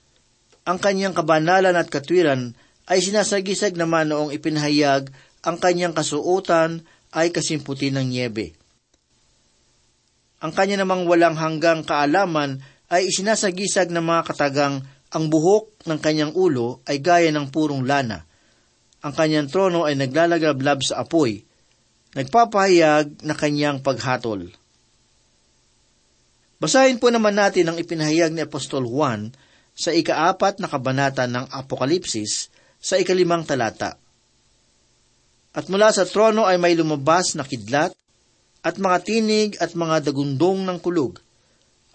Ang 0.64 0.80
kanyang 0.80 1.12
kabanalan 1.12 1.76
at 1.76 1.92
katwiran 1.92 2.56
ay 2.88 3.04
sinasagisag 3.04 3.76
naman 3.76 4.08
noong 4.08 4.32
ipinahayag 4.32 5.12
ang 5.40 5.56
kanyang 5.56 5.96
kasuotan 5.96 6.84
ay 7.16 7.32
kasimputi 7.34 7.90
ng 7.90 8.06
niebe. 8.06 8.54
Ang 10.40 10.52
kanya 10.56 10.80
namang 10.80 11.04
walang 11.04 11.36
hanggang 11.36 11.84
kaalaman 11.84 12.64
ay 12.88 13.12
isinasagisag 13.12 13.92
ng 13.92 14.04
mga 14.04 14.22
katagang 14.32 14.80
ang 15.10 15.24
buhok 15.26 15.84
ng 15.84 15.98
kanyang 16.00 16.32
ulo 16.32 16.80
ay 16.88 17.02
gaya 17.02 17.28
ng 17.34 17.50
purong 17.52 17.84
lana. 17.84 18.24
Ang 19.00 19.12
kanyang 19.16 19.48
trono 19.48 19.84
ay 19.84 19.96
naglalagablab 19.96 20.80
sa 20.84 21.04
apoy, 21.04 21.44
nagpapahayag 22.14 23.24
na 23.24 23.34
kanyang 23.36 23.80
paghatol. 23.80 24.48
Basahin 26.60 27.00
po 27.00 27.08
naman 27.08 27.40
natin 27.40 27.72
ang 27.72 27.76
ipinahayag 27.80 28.36
ni 28.36 28.44
Apostol 28.44 28.84
Juan 28.84 29.32
sa 29.72 29.96
ikaapat 29.96 30.60
na 30.60 30.68
kabanata 30.68 31.24
ng 31.24 31.48
Apokalipsis 31.48 32.52
sa 32.76 33.00
ikalimang 33.00 33.48
talata. 33.48 33.96
At 35.50 35.66
mula 35.66 35.90
sa 35.90 36.06
trono 36.06 36.46
ay 36.46 36.62
may 36.62 36.78
lumabas 36.78 37.34
na 37.34 37.42
kidlat, 37.42 37.90
at 38.60 38.76
mga 38.76 38.98
tinig 39.02 39.50
at 39.56 39.72
mga 39.72 40.12
dagundong 40.12 40.68
ng 40.68 40.78
kulog, 40.84 41.16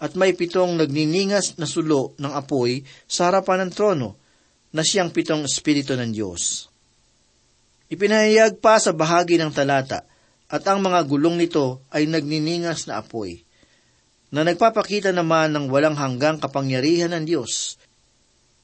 at 0.02 0.18
may 0.18 0.34
pitong 0.34 0.74
nagniningas 0.76 1.56
na 1.56 1.64
sulo 1.64 2.12
ng 2.18 2.32
apoy 2.34 2.82
sa 3.06 3.30
harapan 3.30 3.66
ng 3.66 3.72
trono, 3.72 4.18
na 4.74 4.82
siyang 4.82 5.14
pitong 5.14 5.46
espiritu 5.46 5.94
ng 5.96 6.10
Diyos. 6.10 6.68
Ipinahayag 7.86 8.58
pa 8.58 8.82
sa 8.82 8.90
bahagi 8.90 9.38
ng 9.38 9.54
talata, 9.54 10.04
at 10.50 10.62
ang 10.66 10.82
mga 10.82 11.06
gulong 11.06 11.38
nito 11.38 11.86
ay 11.94 12.10
nagniningas 12.10 12.90
na 12.90 12.98
apoy, 13.00 13.46
na 14.34 14.42
nagpapakita 14.42 15.14
naman 15.14 15.54
ng 15.54 15.70
walang 15.70 15.94
hanggang 15.94 16.36
kapangyarihan 16.42 17.14
ng 17.14 17.24
Diyos. 17.24 17.78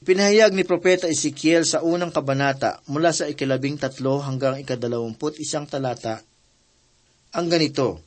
Pinahayag 0.02 0.50
ni 0.50 0.66
Propeta 0.66 1.06
Ezekiel 1.06 1.62
sa 1.62 1.78
unang 1.86 2.10
kabanata 2.10 2.82
mula 2.90 3.14
sa 3.14 3.30
ikalabing 3.30 3.78
tatlo 3.78 4.18
hanggang 4.18 4.58
ikadalawamput 4.58 5.38
isang 5.38 5.62
talata 5.62 6.18
ang 7.32 7.46
ganito. 7.48 8.02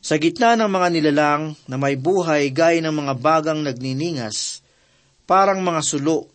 Sa 0.00 0.20
gitna 0.20 0.54
ng 0.60 0.70
mga 0.70 0.88
nilalang 0.92 1.56
na 1.66 1.76
may 1.80 1.98
buhay 1.98 2.52
gaya 2.54 2.78
ng 2.84 2.94
mga 2.94 3.14
bagang 3.18 3.60
nagniningas, 3.64 4.60
parang 5.24 5.60
mga 5.60 5.82
sulo, 5.82 6.30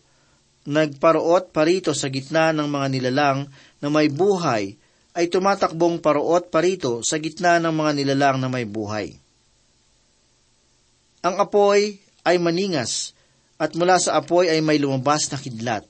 nagparoot 0.68 1.54
parito 1.54 1.96
sa 1.96 2.12
gitna 2.12 2.52
ng 2.52 2.68
mga 2.68 2.86
nilalang 2.90 3.48
na 3.80 3.88
may 3.88 4.12
buhay, 4.12 4.76
ay 5.16 5.32
tumatakbong 5.32 6.04
paroot 6.04 6.52
parito 6.52 7.00
sa 7.00 7.16
gitna 7.16 7.56
ng 7.56 7.72
mga 7.72 7.92
nilalang 7.96 8.36
na 8.36 8.52
may 8.52 8.68
buhay. 8.68 9.16
Ang 11.24 11.34
apoy 11.40 11.96
ay 12.28 12.36
maningas, 12.36 13.15
at 13.56 13.72
mula 13.72 13.96
sa 13.96 14.20
apoy 14.20 14.52
ay 14.52 14.60
may 14.60 14.76
lumabas 14.76 15.32
na 15.32 15.40
kidlat. 15.40 15.84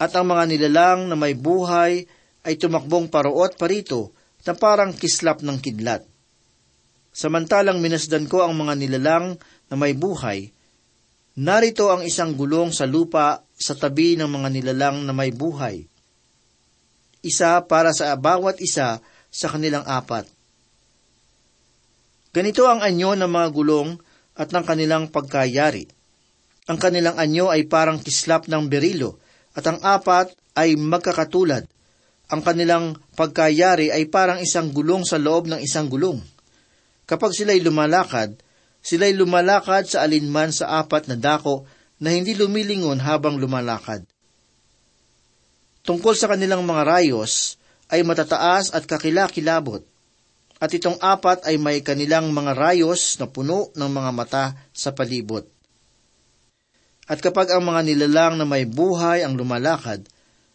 At 0.00 0.16
ang 0.16 0.32
mga 0.32 0.44
nilalang 0.50 1.00
na 1.06 1.14
may 1.14 1.36
buhay 1.36 2.08
ay 2.42 2.54
tumakbong 2.56 3.12
paroot 3.12 3.54
parito 3.54 4.10
na 4.48 4.56
parang 4.56 4.96
kislap 4.96 5.44
ng 5.44 5.60
kidlat. 5.60 6.02
Samantalang 7.10 7.82
minasdan 7.82 8.30
ko 8.30 8.46
ang 8.46 8.56
mga 8.56 8.74
nilalang 8.78 9.36
na 9.68 9.74
may 9.74 9.92
buhay, 9.92 10.50
narito 11.36 11.90
ang 11.90 12.06
isang 12.06 12.34
gulong 12.38 12.70
sa 12.70 12.86
lupa 12.86 13.42
sa 13.54 13.76
tabi 13.76 14.16
ng 14.16 14.30
mga 14.30 14.48
nilalang 14.48 15.04
na 15.04 15.12
may 15.12 15.34
buhay. 15.34 15.84
Isa 17.20 17.60
para 17.68 17.92
sa 17.92 18.16
bawat 18.16 18.62
isa 18.64 19.04
sa 19.28 19.46
kanilang 19.52 19.84
apat. 19.84 20.24
Ganito 22.30 22.64
ang 22.64 22.80
anyo 22.80 23.12
ng 23.18 23.28
mga 23.28 23.48
gulong 23.52 23.98
at 24.38 24.54
ng 24.54 24.64
kanilang 24.64 25.10
pagkayari. 25.10 25.99
Ang 26.70 26.78
kanilang 26.78 27.18
anyo 27.18 27.50
ay 27.50 27.66
parang 27.66 27.98
kislap 27.98 28.46
ng 28.46 28.70
berilo, 28.70 29.18
at 29.58 29.66
ang 29.66 29.82
apat 29.82 30.30
ay 30.54 30.78
magkakatulad. 30.78 31.66
Ang 32.30 32.40
kanilang 32.46 32.94
pagkayari 33.18 33.90
ay 33.90 34.06
parang 34.06 34.38
isang 34.38 34.70
gulong 34.70 35.02
sa 35.02 35.18
loob 35.18 35.50
ng 35.50 35.58
isang 35.58 35.90
gulong. 35.90 36.22
Kapag 37.10 37.34
sila'y 37.34 37.58
lumalakad, 37.58 38.38
sila'y 38.86 39.18
lumalakad 39.18 39.90
sa 39.90 40.06
alinman 40.06 40.54
sa 40.54 40.78
apat 40.78 41.10
na 41.10 41.18
dako 41.18 41.66
na 41.98 42.14
hindi 42.14 42.38
lumilingon 42.38 43.02
habang 43.02 43.42
lumalakad. 43.42 44.06
Tungkol 45.82 46.14
sa 46.14 46.30
kanilang 46.30 46.62
mga 46.62 46.86
rayos, 46.86 47.58
ay 47.90 48.06
matataas 48.06 48.70
at 48.70 48.86
kakilakilabot. 48.86 49.82
At 50.62 50.70
itong 50.70 51.02
apat 51.02 51.50
ay 51.50 51.58
may 51.58 51.82
kanilang 51.82 52.30
mga 52.30 52.54
rayos 52.54 53.18
na 53.18 53.26
puno 53.26 53.74
ng 53.74 53.90
mga 53.90 54.10
mata 54.14 54.44
sa 54.70 54.94
palibot. 54.94 55.50
At 57.10 57.18
kapag 57.18 57.50
ang 57.50 57.66
mga 57.66 57.82
nilalang 57.90 58.38
na 58.38 58.46
may 58.46 58.70
buhay 58.70 59.26
ang 59.26 59.34
lumalakad, 59.34 60.06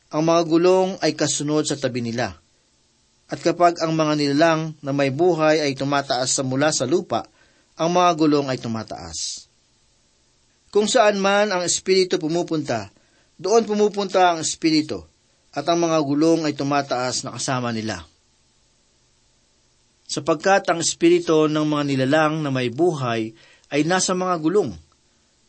ang 0.07 0.23
mga 0.23 0.41
gulong 0.47 0.89
ay 1.03 1.11
kasunod 1.11 1.67
sa 1.67 1.75
tabi 1.75 1.99
nila. 1.99 2.39
At 3.27 3.43
kapag 3.43 3.83
ang 3.83 3.91
mga 3.91 4.15
nilalang 4.15 4.79
na 4.79 4.95
may 4.95 5.11
buhay 5.11 5.59
ay 5.59 5.75
tumataas 5.75 6.31
sa 6.31 6.47
mula 6.47 6.71
sa 6.71 6.87
lupa, 6.87 7.27
ang 7.75 7.91
mga 7.91 8.11
gulong 8.15 8.47
ay 8.47 8.55
tumataas. 8.55 9.51
Kung 10.71 10.87
saan 10.87 11.19
man 11.19 11.51
ang 11.51 11.59
Espiritu 11.59 12.15
pumupunta, 12.15 12.87
doon 13.35 13.67
pumupunta 13.67 14.31
ang 14.31 14.39
Espiritu, 14.39 15.03
at 15.51 15.67
ang 15.67 15.83
mga 15.83 15.99
gulong 16.07 16.47
ay 16.47 16.55
tumataas 16.55 17.27
na 17.27 17.35
kasama 17.35 17.75
nila. 17.75 18.07
Sapagkat 20.07 20.71
ang 20.71 20.79
Espiritu 20.79 21.51
ng 21.51 21.65
mga 21.67 21.83
nilalang 21.83 22.39
na 22.39 22.47
may 22.47 22.71
buhay 22.71 23.35
ay 23.75 23.81
nasa 23.83 24.15
mga 24.15 24.39
gulong, 24.39 24.71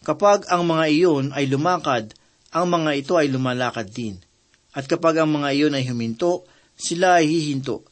Kapag 0.07 0.47
ang 0.55 0.63
mga 0.71 0.87
iyon 0.87 1.25
ay 1.35 1.51
lumakad, 1.51 2.15
ang 2.55 2.71
mga 2.71 2.91
ito 2.95 3.19
ay 3.19 3.27
lumalakad 3.27 3.91
din. 3.91 4.23
At 4.71 4.87
kapag 4.87 5.19
ang 5.19 5.35
mga 5.35 5.51
iyon 5.51 5.75
ay 5.75 5.83
huminto, 5.91 6.47
sila 6.79 7.19
ay 7.19 7.27
hihinto. 7.27 7.83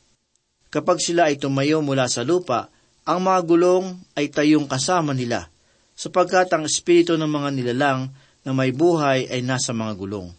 Kapag 0.71 1.03
sila 1.03 1.27
ay 1.27 1.43
tumayo 1.43 1.83
mula 1.83 2.07
sa 2.07 2.23
lupa, 2.23 2.71
ang 3.03 3.27
mga 3.27 3.41
gulong 3.43 3.99
ay 4.15 4.31
tayong 4.31 4.71
kasama 4.71 5.11
nila, 5.11 5.51
sapagkat 5.99 6.55
ang 6.55 6.63
espiritu 6.63 7.19
ng 7.19 7.27
mga 7.27 7.51
nilalang 7.51 8.15
na 8.47 8.51
may 8.55 8.71
buhay 8.71 9.27
ay 9.27 9.43
nasa 9.43 9.75
mga 9.75 9.99
gulong. 9.99 10.31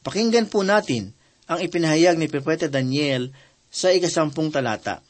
Pakinggan 0.00 0.48
po 0.48 0.64
natin 0.64 1.12
ang 1.44 1.60
ipinahayag 1.60 2.16
ni 2.16 2.32
Propeta 2.32 2.72
Daniel 2.72 3.28
sa 3.68 3.92
ikasampung 3.92 4.48
talata. 4.48 5.04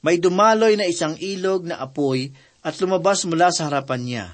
May 0.00 0.16
dumaloy 0.16 0.80
na 0.80 0.88
isang 0.88 1.20
ilog 1.20 1.68
na 1.68 1.76
apoy 1.80 2.32
at 2.64 2.80
lumabas 2.80 3.28
mula 3.28 3.52
sa 3.52 3.68
harapan 3.68 4.00
niya. 4.00 4.26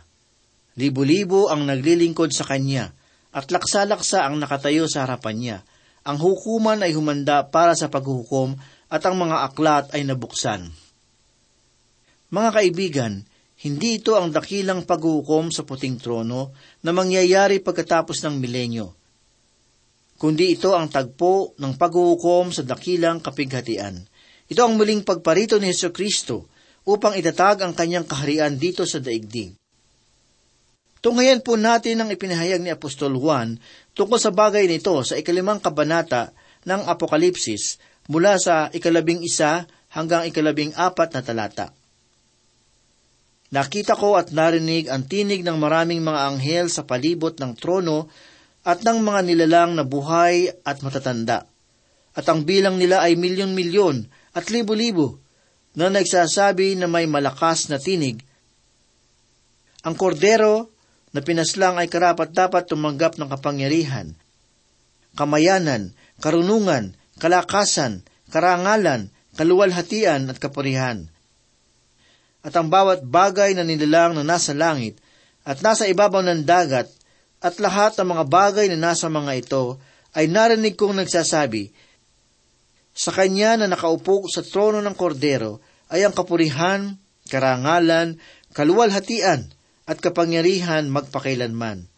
Libo-libo 0.79 1.51
ang 1.51 1.66
naglilingkod 1.66 2.31
sa 2.31 2.47
kanya, 2.47 2.95
at 3.35 3.51
laksa-laksa 3.51 4.23
ang 4.23 4.38
nakatayo 4.38 4.87
sa 4.87 5.03
harapan 5.03 5.37
niya. 5.37 5.59
Ang 6.07 6.23
hukuman 6.23 6.79
ay 6.81 6.95
humanda 6.95 7.43
para 7.51 7.75
sa 7.75 7.90
paghuhukom, 7.90 8.55
at 8.87 9.03
ang 9.03 9.19
mga 9.19 9.51
aklat 9.51 9.90
ay 9.93 10.07
nabuksan. 10.07 10.71
Mga 12.31 12.51
kaibigan, 12.55 13.12
hindi 13.66 13.99
ito 13.99 14.14
ang 14.14 14.31
dakilang 14.31 14.87
paghuhukom 14.87 15.51
sa 15.51 15.66
puting 15.66 15.99
trono 15.99 16.55
na 16.87 16.95
mangyayari 16.95 17.59
pagkatapos 17.61 18.23
ng 18.25 18.40
milenyo, 18.40 18.87
kundi 20.16 20.55
ito 20.55 20.73
ang 20.73 20.88
tagpo 20.88 21.59
ng 21.59 21.77
paghuhukom 21.77 22.55
sa 22.55 22.62
dakilang 22.62 23.21
kapighatian. 23.21 24.01
Ito 24.49 24.61
ang 24.64 24.81
muling 24.81 25.05
pagparito 25.05 25.61
ni 25.61 25.71
Heso 25.71 25.93
Kristo 25.93 26.49
upang 26.85 27.16
itatag 27.16 27.64
ang 27.64 27.73
kanyang 27.77 28.07
kaharian 28.09 28.57
dito 28.57 28.88
sa 28.88 29.01
daigdig. 29.01 29.57
Tunghayan 31.01 31.40
po 31.40 31.57
natin 31.57 32.05
ang 32.05 32.12
ipinahayag 32.12 32.61
ni 32.61 32.69
Apostol 32.69 33.16
Juan 33.16 33.57
tungkol 33.97 34.21
sa 34.21 34.29
bagay 34.29 34.69
nito 34.69 34.93
sa 35.01 35.16
ikalimang 35.16 35.61
kabanata 35.61 36.37
ng 36.69 36.85
Apokalipsis 36.85 37.81
mula 38.12 38.37
sa 38.37 38.69
ikalabing 38.69 39.25
isa 39.25 39.64
hanggang 39.97 40.29
ikalabing 40.29 40.77
apat 40.77 41.16
na 41.16 41.25
talata. 41.25 41.73
Nakita 43.51 43.99
ko 43.99 44.14
at 44.14 44.31
narinig 44.31 44.87
ang 44.93 45.09
tinig 45.09 45.43
ng 45.43 45.59
maraming 45.59 46.05
mga 46.05 46.21
anghel 46.31 46.66
sa 46.71 46.87
palibot 46.87 47.35
ng 47.35 47.57
trono 47.59 48.07
at 48.62 48.85
ng 48.85 49.01
mga 49.01 49.21
nilalang 49.27 49.73
na 49.75 49.83
buhay 49.83 50.53
at 50.62 50.85
matatanda. 50.85 51.49
At 52.14 52.29
ang 52.31 52.47
bilang 52.47 52.77
nila 52.79 53.03
ay 53.03 53.16
milyon-milyon 53.19 54.07
at 54.37 54.53
libo-libo 54.53 55.19
na 55.74 55.87
nagsasabi 55.88 56.74
na 56.74 56.90
may 56.90 57.06
malakas 57.06 57.70
na 57.70 57.78
tinig. 57.78 58.22
Ang 59.87 59.94
kordero 59.96 60.68
na 61.11 61.22
pinaslang 61.22 61.78
ay 61.80 61.88
karapat 61.88 62.30
dapat 62.35 62.68
tumanggap 62.68 63.16
ng 63.18 63.28
kapangyarihan, 63.30 64.14
kamayanan, 65.18 65.94
karunungan, 66.22 66.94
kalakasan, 67.18 68.04
karangalan, 68.30 69.11
kaluwalhatian 69.35 70.30
at 70.30 70.38
kapurihan. 70.38 71.11
At 72.40 72.56
ang 72.56 72.72
bawat 72.72 73.04
bagay 73.04 73.52
na 73.52 73.66
nilalang 73.66 74.16
na 74.16 74.24
nasa 74.24 74.56
langit 74.56 74.96
at 75.44 75.61
nasa 75.61 75.88
ibabaw 75.88 76.24
ng 76.24 76.44
dagat 76.44 76.88
at 77.40 77.56
lahat 77.56 77.96
ng 77.96 78.09
mga 78.16 78.24
bagay 78.28 78.66
na 78.72 78.92
nasa 78.92 79.09
mga 79.09 79.33
ito 79.40 79.80
ay 80.12 80.28
narinig 80.28 80.76
kong 80.76 81.00
nagsasabi, 81.00 81.72
sa 82.94 83.14
kanya 83.14 83.57
na 83.57 83.66
nakaupo 83.70 84.26
sa 84.26 84.42
trono 84.42 84.83
ng 84.83 84.96
kordero 84.98 85.62
ay 85.90 86.07
ang 86.07 86.14
kapurihan, 86.14 86.98
karangalan, 87.26 88.18
kaluwalhatian, 88.55 89.50
at 89.90 89.98
kapangyarihan 89.98 90.87
magpakailanman. 90.87 91.90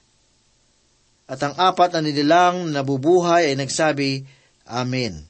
At 1.28 1.40
ang 1.44 1.54
apat 1.56 1.96
na 1.96 2.00
nilalang 2.00 2.72
nabubuhay 2.72 3.52
ay 3.52 3.56
nagsabi, 3.56 4.24
Amen. 4.64 5.28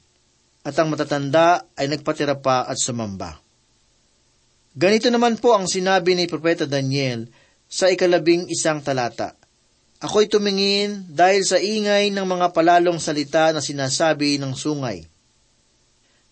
At 0.63 0.79
ang 0.79 0.95
matatanda 0.95 1.67
ay 1.75 1.91
nagpatira 1.91 2.39
pa 2.39 2.63
at 2.63 2.79
sumamba. 2.79 3.43
Ganito 4.73 5.11
naman 5.11 5.37
po 5.43 5.59
ang 5.59 5.67
sinabi 5.67 6.15
ni 6.15 6.31
Propeta 6.31 6.65
Daniel 6.65 7.27
sa 7.67 7.91
ikalabing 7.91 8.47
isang 8.49 8.79
talata. 8.81 9.35
Ako'y 9.99 10.31
tumingin 10.31 11.07
dahil 11.13 11.43
sa 11.45 11.59
ingay 11.59 12.11
ng 12.15 12.27
mga 12.27 12.51
palalong 12.55 12.99
salita 12.99 13.51
na 13.51 13.61
sinasabi 13.63 14.39
ng 14.39 14.55
sungay. 14.55 15.12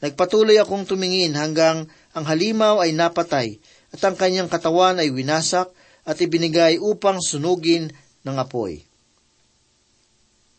Nagpatuloy 0.00 0.56
akong 0.56 0.88
tumingin 0.88 1.36
hanggang 1.36 1.84
ang 2.16 2.24
halimaw 2.24 2.80
ay 2.80 2.96
napatay 2.96 3.60
at 3.92 4.00
ang 4.00 4.16
kanyang 4.16 4.48
katawan 4.48 4.96
ay 4.96 5.12
winasak 5.12 5.68
at 6.08 6.16
ibinigay 6.24 6.80
upang 6.80 7.20
sunugin 7.20 7.92
ng 8.24 8.36
apoy. 8.40 8.80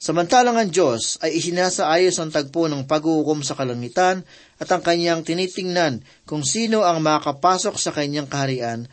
Samantalang 0.01 0.57
ang 0.57 0.69
Diyos 0.69 1.21
ay 1.21 1.37
isinasaayos 1.37 2.17
ang 2.17 2.33
tagpo 2.33 2.65
ng 2.65 2.89
paghuhukom 2.89 3.45
sa 3.45 3.53
kalangitan 3.53 4.25
at 4.57 4.69
ang 4.69 4.81
kanyang 4.81 5.21
tinitingnan 5.21 6.01
kung 6.25 6.41
sino 6.41 6.81
ang 6.81 7.05
makapasok 7.05 7.77
sa 7.77 7.93
kanyang 7.93 8.25
kaharian. 8.25 8.89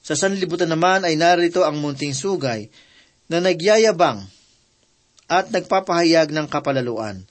Sa 0.00 0.16
sanlibutan 0.16 0.72
naman 0.72 1.04
ay 1.04 1.20
narito 1.20 1.60
ang 1.60 1.76
munting 1.76 2.16
sugay 2.16 2.72
na 3.28 3.44
nagyayabang 3.44 4.24
at 5.28 5.52
nagpapahayag 5.52 6.32
ng 6.32 6.48
kapalaluan 6.48 7.29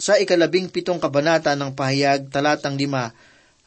sa 0.00 0.16
ikalabing 0.16 0.72
pitong 0.72 0.96
kabanata 0.96 1.52
ng 1.52 1.76
pahayag 1.76 2.32
talatang 2.32 2.80
lima 2.80 3.12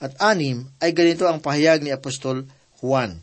at 0.02 0.18
anim 0.18 0.66
ay 0.82 0.90
ganito 0.92 1.30
ang 1.30 1.38
pahayag 1.38 1.86
ni 1.86 1.94
Apostol 1.94 2.50
Juan. 2.82 3.22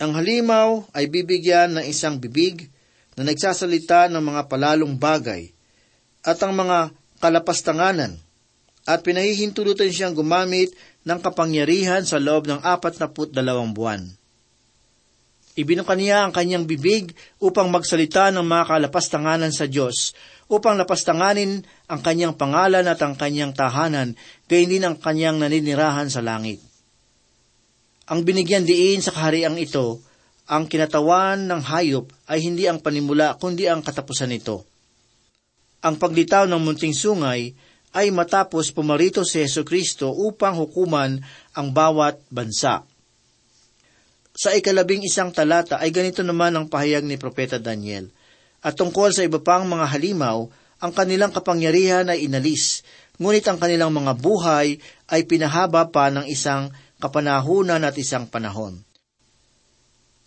Ang 0.00 0.16
halimaw 0.16 0.88
ay 0.96 1.12
bibigyan 1.12 1.76
ng 1.76 1.84
isang 1.84 2.16
bibig 2.16 2.72
na 3.14 3.28
nagsasalita 3.28 4.08
ng 4.08 4.24
mga 4.24 4.48
palalong 4.48 4.96
bagay 4.96 5.52
at 6.24 6.40
ang 6.40 6.56
mga 6.56 6.90
kalapastanganan 7.20 8.16
at 8.88 9.04
pinahihintulutan 9.04 9.92
siyang 9.92 10.16
gumamit 10.16 10.72
ng 11.04 11.18
kapangyarihan 11.20 12.02
sa 12.02 12.18
loob 12.18 12.48
ng 12.48 12.64
apat 12.64 12.98
na 12.98 13.12
put 13.12 13.30
dalawang 13.30 13.76
buwan. 13.76 14.08
Ibinuka 15.52 15.92
niya 15.92 16.24
ang 16.24 16.32
kanyang 16.32 16.64
bibig 16.64 17.12
upang 17.36 17.68
magsalita 17.68 18.32
ng 18.32 18.40
mga 18.40 18.72
kalapastanganan 18.72 19.52
sa 19.52 19.68
Diyos, 19.68 20.16
upang 20.48 20.80
lapastanganin 20.80 21.60
ang 21.92 22.00
kanyang 22.00 22.36
pangalan 22.40 22.88
at 22.88 23.00
ang 23.04 23.12
kanyang 23.12 23.52
tahanan, 23.52 24.16
gayon 24.48 24.72
din 24.72 24.84
ang 24.84 24.96
kanyang 24.96 25.36
naninirahan 25.36 26.08
sa 26.08 26.24
langit. 26.24 26.60
Ang 28.08 28.24
binigyan 28.24 28.64
diin 28.64 29.04
sa 29.04 29.12
kahariang 29.12 29.60
ito, 29.60 30.00
ang 30.48 30.68
kinatawan 30.68 31.48
ng 31.48 31.60
hayop 31.64 32.12
ay 32.28 32.44
hindi 32.44 32.68
ang 32.68 32.80
panimula 32.80 33.36
kundi 33.40 33.68
ang 33.68 33.84
katapusan 33.84 34.32
nito. 34.32 34.68
Ang 35.84 36.00
paglitaw 36.00 36.48
ng 36.48 36.60
munting 36.60 36.96
sungay 36.96 37.52
ay 37.92 38.08
matapos 38.08 38.72
pumarito 38.72 39.20
si 39.24 39.44
Yesu 39.44 39.68
Kristo 39.68 40.12
upang 40.12 40.56
hukuman 40.56 41.20
ang 41.52 41.68
bawat 41.72 42.20
bansa. 42.32 42.84
Sa 44.32 44.56
ikalabing 44.56 45.04
isang 45.04 45.28
talata 45.28 45.76
ay 45.76 45.92
ganito 45.92 46.24
naman 46.24 46.56
ang 46.56 46.64
pahayag 46.64 47.04
ni 47.04 47.20
Propeta 47.20 47.60
Daniel. 47.60 48.08
At 48.64 48.80
tungkol 48.80 49.12
sa 49.12 49.26
iba 49.26 49.42
pang 49.42 49.68
mga 49.68 49.84
halimaw, 49.92 50.48
ang 50.82 50.92
kanilang 50.96 51.30
kapangyarihan 51.30 52.08
ay 52.08 52.24
inalis, 52.26 52.80
ngunit 53.20 53.44
ang 53.46 53.60
kanilang 53.60 53.92
mga 53.92 54.16
buhay 54.18 54.80
ay 55.12 55.20
pinahaba 55.28 55.92
pa 55.92 56.08
ng 56.08 56.26
isang 56.26 56.72
kapanahunan 56.98 57.84
at 57.84 57.94
isang 58.00 58.24
panahon. 58.26 58.80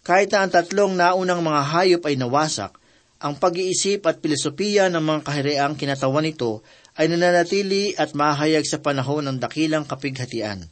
Kahit 0.05 0.29
na 0.29 0.45
ang 0.45 0.51
tatlong 0.53 0.93
naunang 0.93 1.41
mga 1.41 1.61
hayop 1.65 2.01
ay 2.05 2.15
nawasak, 2.15 2.77
ang 3.17 3.41
pag-iisip 3.41 4.05
at 4.05 4.21
filosofiya 4.21 4.85
ng 4.93 5.01
mga 5.01 5.21
kahiriang 5.25 5.73
kinatawan 5.73 6.21
nito 6.21 6.61
ay 6.93 7.09
nananatili 7.09 7.97
at 7.97 8.13
mahayag 8.13 8.63
sa 8.69 8.77
panahon 8.83 9.25
ng 9.25 9.37
dakilang 9.41 9.87
kapighatian. 9.87 10.69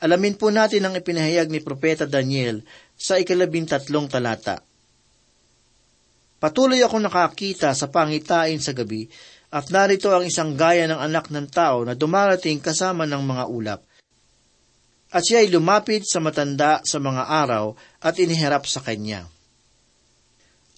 Alamin 0.00 0.32
po 0.32 0.48
natin 0.48 0.80
ang 0.88 0.96
ipinahayag 0.96 1.52
ni 1.52 1.60
Propeta 1.60 2.08
Daniel 2.08 2.64
sa 2.96 3.20
ikalabintatlong 3.20 4.08
talata. 4.08 4.64
Patuloy 6.40 6.80
akong 6.80 7.04
nakakita 7.04 7.76
sa 7.76 7.92
pangitain 7.92 8.56
sa 8.64 8.72
gabi 8.72 9.04
at 9.52 9.68
narito 9.68 10.08
ang 10.08 10.24
isang 10.24 10.56
gaya 10.56 10.88
ng 10.88 10.96
anak 10.96 11.28
ng 11.28 11.52
tao 11.52 11.84
na 11.84 11.92
dumarating 11.92 12.64
kasama 12.64 13.04
ng 13.04 13.20
mga 13.20 13.44
ulap. 13.52 13.80
At 15.12 15.20
siya 15.20 15.44
ay 15.44 15.52
lumapit 15.52 16.08
sa 16.08 16.16
matanda 16.24 16.80
sa 16.80 16.96
mga 16.96 17.28
araw 17.28 17.76
at 18.00 18.16
iniharap 18.16 18.64
sa 18.64 18.80
kanya. 18.80 19.28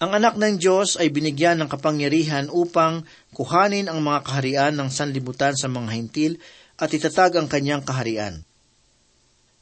Ang 0.03 0.19
anak 0.19 0.35
ng 0.35 0.59
Diyos 0.59 0.99
ay 0.99 1.15
binigyan 1.15 1.63
ng 1.63 1.71
kapangyarihan 1.71 2.51
upang 2.51 3.07
kuhanin 3.31 3.87
ang 3.87 4.03
mga 4.03 4.19
kaharian 4.27 4.73
ng 4.75 4.91
sanlibutan 4.91 5.55
sa 5.55 5.71
mga 5.71 5.95
hintil 5.95 6.43
at 6.75 6.91
itatag 6.91 7.39
ang 7.39 7.47
kanyang 7.47 7.87
kaharian. 7.87 8.43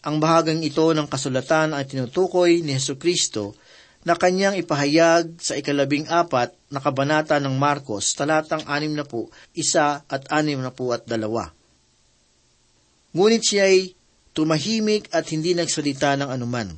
Ang 0.02 0.18
bahagang 0.18 0.66
ito 0.66 0.90
ng 0.98 1.06
kasulatan 1.06 1.78
ay 1.78 1.86
tinutukoy 1.86 2.66
ni 2.66 2.74
Heso 2.74 2.98
Kristo 2.98 3.54
na 4.02 4.18
kanyang 4.18 4.58
ipahayag 4.58 5.38
sa 5.38 5.54
ikalabing 5.54 6.10
apat 6.10 6.58
na 6.74 6.82
kabanata 6.82 7.38
ng 7.38 7.54
Marcos, 7.54 8.18
talatang 8.18 8.66
anim 8.66 8.90
na 8.98 9.06
po, 9.06 9.30
isa 9.54 10.02
at 10.10 10.26
anim 10.34 10.58
na 10.58 10.74
po 10.74 10.90
at 10.90 11.06
dalawa. 11.06 11.54
Ngunit 13.14 13.44
siya 13.46 13.70
ay 13.70 13.94
tumahimik 14.34 15.14
at 15.14 15.30
hindi 15.30 15.54
nagsalita 15.54 16.18
ng 16.18 16.30
anuman. 16.34 16.74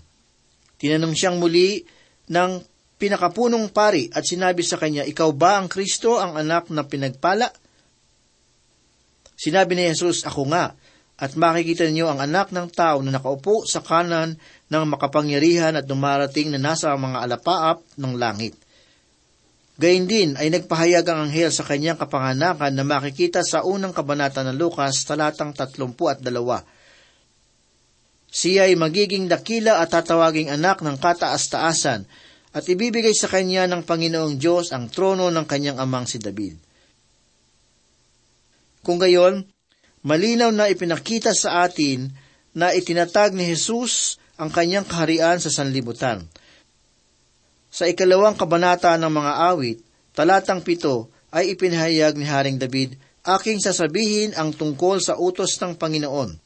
Tinanong 0.75 1.15
siyang 1.15 1.39
muli 1.39 1.79
ng 2.27 2.51
pinakapunong 2.99 3.71
pari 3.71 4.11
at 4.11 4.27
sinabi 4.27 4.59
sa 4.65 4.75
kanya, 4.75 5.07
Ikaw 5.07 5.29
ba 5.31 5.63
ang 5.63 5.71
Kristo, 5.71 6.19
ang 6.19 6.35
anak 6.35 6.67
na 6.75 6.83
pinagpala? 6.83 7.47
Sinabi 9.39 9.79
ni 9.79 9.87
Jesus, 9.87 10.27
Ako 10.27 10.49
nga, 10.51 10.75
at 11.13 11.37
makikita 11.37 11.85
niyo 11.93 12.09
ang 12.09 12.19
anak 12.19 12.49
ng 12.49 12.73
tao 12.73 12.99
na 13.05 13.13
nakaupo 13.13 13.69
sa 13.69 13.85
kanan 13.85 14.33
ng 14.69 14.83
makapangyarihan 14.97 15.77
at 15.77 15.85
dumarating 15.85 16.49
na 16.49 16.57
nasa 16.57 16.93
mga 16.97 17.21
alapaap 17.29 17.85
ng 18.01 18.13
langit. 18.17 18.57
Gayun 19.77 20.05
din 20.05 20.29
ay 20.37 20.53
nagpahayag 20.53 21.05
ang 21.09 21.29
anghel 21.29 21.49
sa 21.49 21.65
kanyang 21.65 21.97
kapanganakan 21.97 22.73
na 22.73 22.85
makikita 22.85 23.41
sa 23.41 23.65
unang 23.65 23.93
kabanata 23.93 24.45
ng 24.45 24.57
Lukas 24.57 25.01
talatang 25.05 25.53
30 25.53 25.93
at 26.09 26.19
dalawa. 26.21 26.61
Siya 28.33 28.69
ay 28.69 28.73
magiging 28.73 29.29
dakila 29.29 29.81
at 29.81 29.93
tatawaging 29.93 30.49
anak 30.49 30.81
ng 30.81 30.97
kataas-taasan 30.97 32.05
at 32.53 32.63
ibibigay 32.69 33.13
sa 33.13 33.29
kanya 33.29 33.65
ng 33.69 33.85
Panginoong 33.85 34.37
Diyos 34.37 34.73
ang 34.73 34.89
trono 34.89 35.29
ng 35.29 35.45
kanyang 35.45 35.81
amang 35.81 36.05
si 36.05 36.21
David. 36.21 36.57
Kung 38.85 39.01
gayon, 39.01 39.52
malinaw 40.03 40.51
na 40.51 40.67
ipinakita 40.67 41.31
sa 41.31 41.63
atin 41.65 42.11
na 42.53 42.75
itinatag 42.75 43.33
ni 43.33 43.47
Jesus 43.47 44.21
ang 44.37 44.51
kanyang 44.51 44.85
kaharian 44.85 45.39
sa 45.39 45.49
sanlibutan. 45.49 46.27
Sa 47.73 47.89
ikalawang 47.89 48.37
kabanata 48.37 48.93
ng 49.01 49.09
mga 49.09 49.33
awit, 49.49 49.81
talatang 50.13 50.61
pito, 50.61 51.09
ay 51.33 51.57
ipinahayag 51.57 52.13
ni 52.13 52.29
Haring 52.29 52.61
David, 52.61 52.93
aking 53.25 53.57
sasabihin 53.57 54.37
ang 54.37 54.53
tungkol 54.53 55.01
sa 55.01 55.17
utos 55.17 55.57
ng 55.57 55.73
Panginoon. 55.73 56.37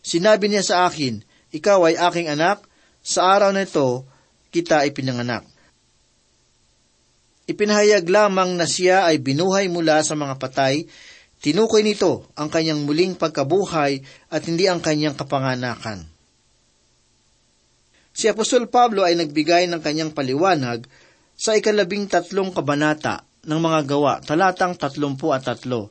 Sinabi 0.00 0.48
niya 0.48 0.64
sa 0.64 0.76
akin, 0.88 1.20
ikaw 1.52 1.84
ay 1.84 2.00
aking 2.00 2.32
anak, 2.32 2.64
sa 3.04 3.36
araw 3.36 3.52
na 3.52 3.68
ito, 3.68 4.08
kita 4.48 4.88
ipinanganak. 4.88 5.44
Ipinahayag 7.44 8.06
lamang 8.08 8.56
na 8.56 8.64
siya 8.64 9.04
ay 9.04 9.20
binuhay 9.20 9.68
mula 9.68 10.00
sa 10.00 10.16
mga 10.16 10.40
patay, 10.40 10.88
tinukoy 11.40 11.82
nito 11.82 12.28
ang 12.36 12.52
kanyang 12.52 12.84
muling 12.84 13.16
pagkabuhay 13.16 14.00
at 14.28 14.42
hindi 14.46 14.68
ang 14.68 14.78
kanyang 14.78 15.16
kapanganakan. 15.16 16.06
Si 18.14 18.28
Apostol 18.28 18.68
Pablo 18.68 19.02
ay 19.06 19.16
nagbigay 19.16 19.66
ng 19.70 19.80
kanyang 19.80 20.12
paliwanag 20.12 20.84
sa 21.34 21.56
ikalabing 21.56 22.04
tatlong 22.06 22.52
kabanata 22.52 23.24
ng 23.48 23.60
mga 23.60 23.80
gawa, 23.88 24.20
talatang 24.20 24.76
tatlumpu 24.76 25.32
at 25.32 25.48
tatlo, 25.48 25.88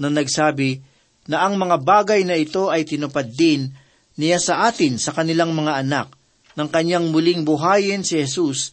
na 0.00 0.08
nagsabi 0.08 0.80
na 1.28 1.44
ang 1.44 1.60
mga 1.60 1.76
bagay 1.84 2.24
na 2.24 2.40
ito 2.40 2.72
ay 2.72 2.88
tinupad 2.88 3.28
din 3.28 3.68
niya 4.16 4.40
sa 4.40 4.64
atin 4.64 4.96
sa 4.96 5.12
kanilang 5.12 5.52
mga 5.52 5.84
anak, 5.84 6.08
ng 6.54 6.68
kanyang 6.70 7.10
muling 7.10 7.42
buhayin 7.42 8.06
si 8.06 8.22
Jesus 8.22 8.70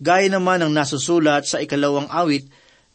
Gaya 0.00 0.32
naman 0.32 0.64
ang 0.64 0.72
nasusulat 0.72 1.44
sa 1.44 1.60
ikalawang 1.60 2.08
awit, 2.08 2.48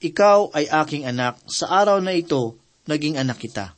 Ikaw 0.03 0.51
ay 0.51 0.65
aking 0.67 1.07
anak, 1.07 1.39
sa 1.47 1.71
araw 1.71 2.03
na 2.03 2.11
ito, 2.11 2.59
naging 2.85 3.15
anak 3.15 3.39
kita. 3.39 3.71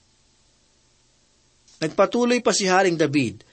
Nagpatuloy 1.78 2.42
pa 2.42 2.52
si 2.52 2.66
Haring 2.66 2.98
David 2.98 3.46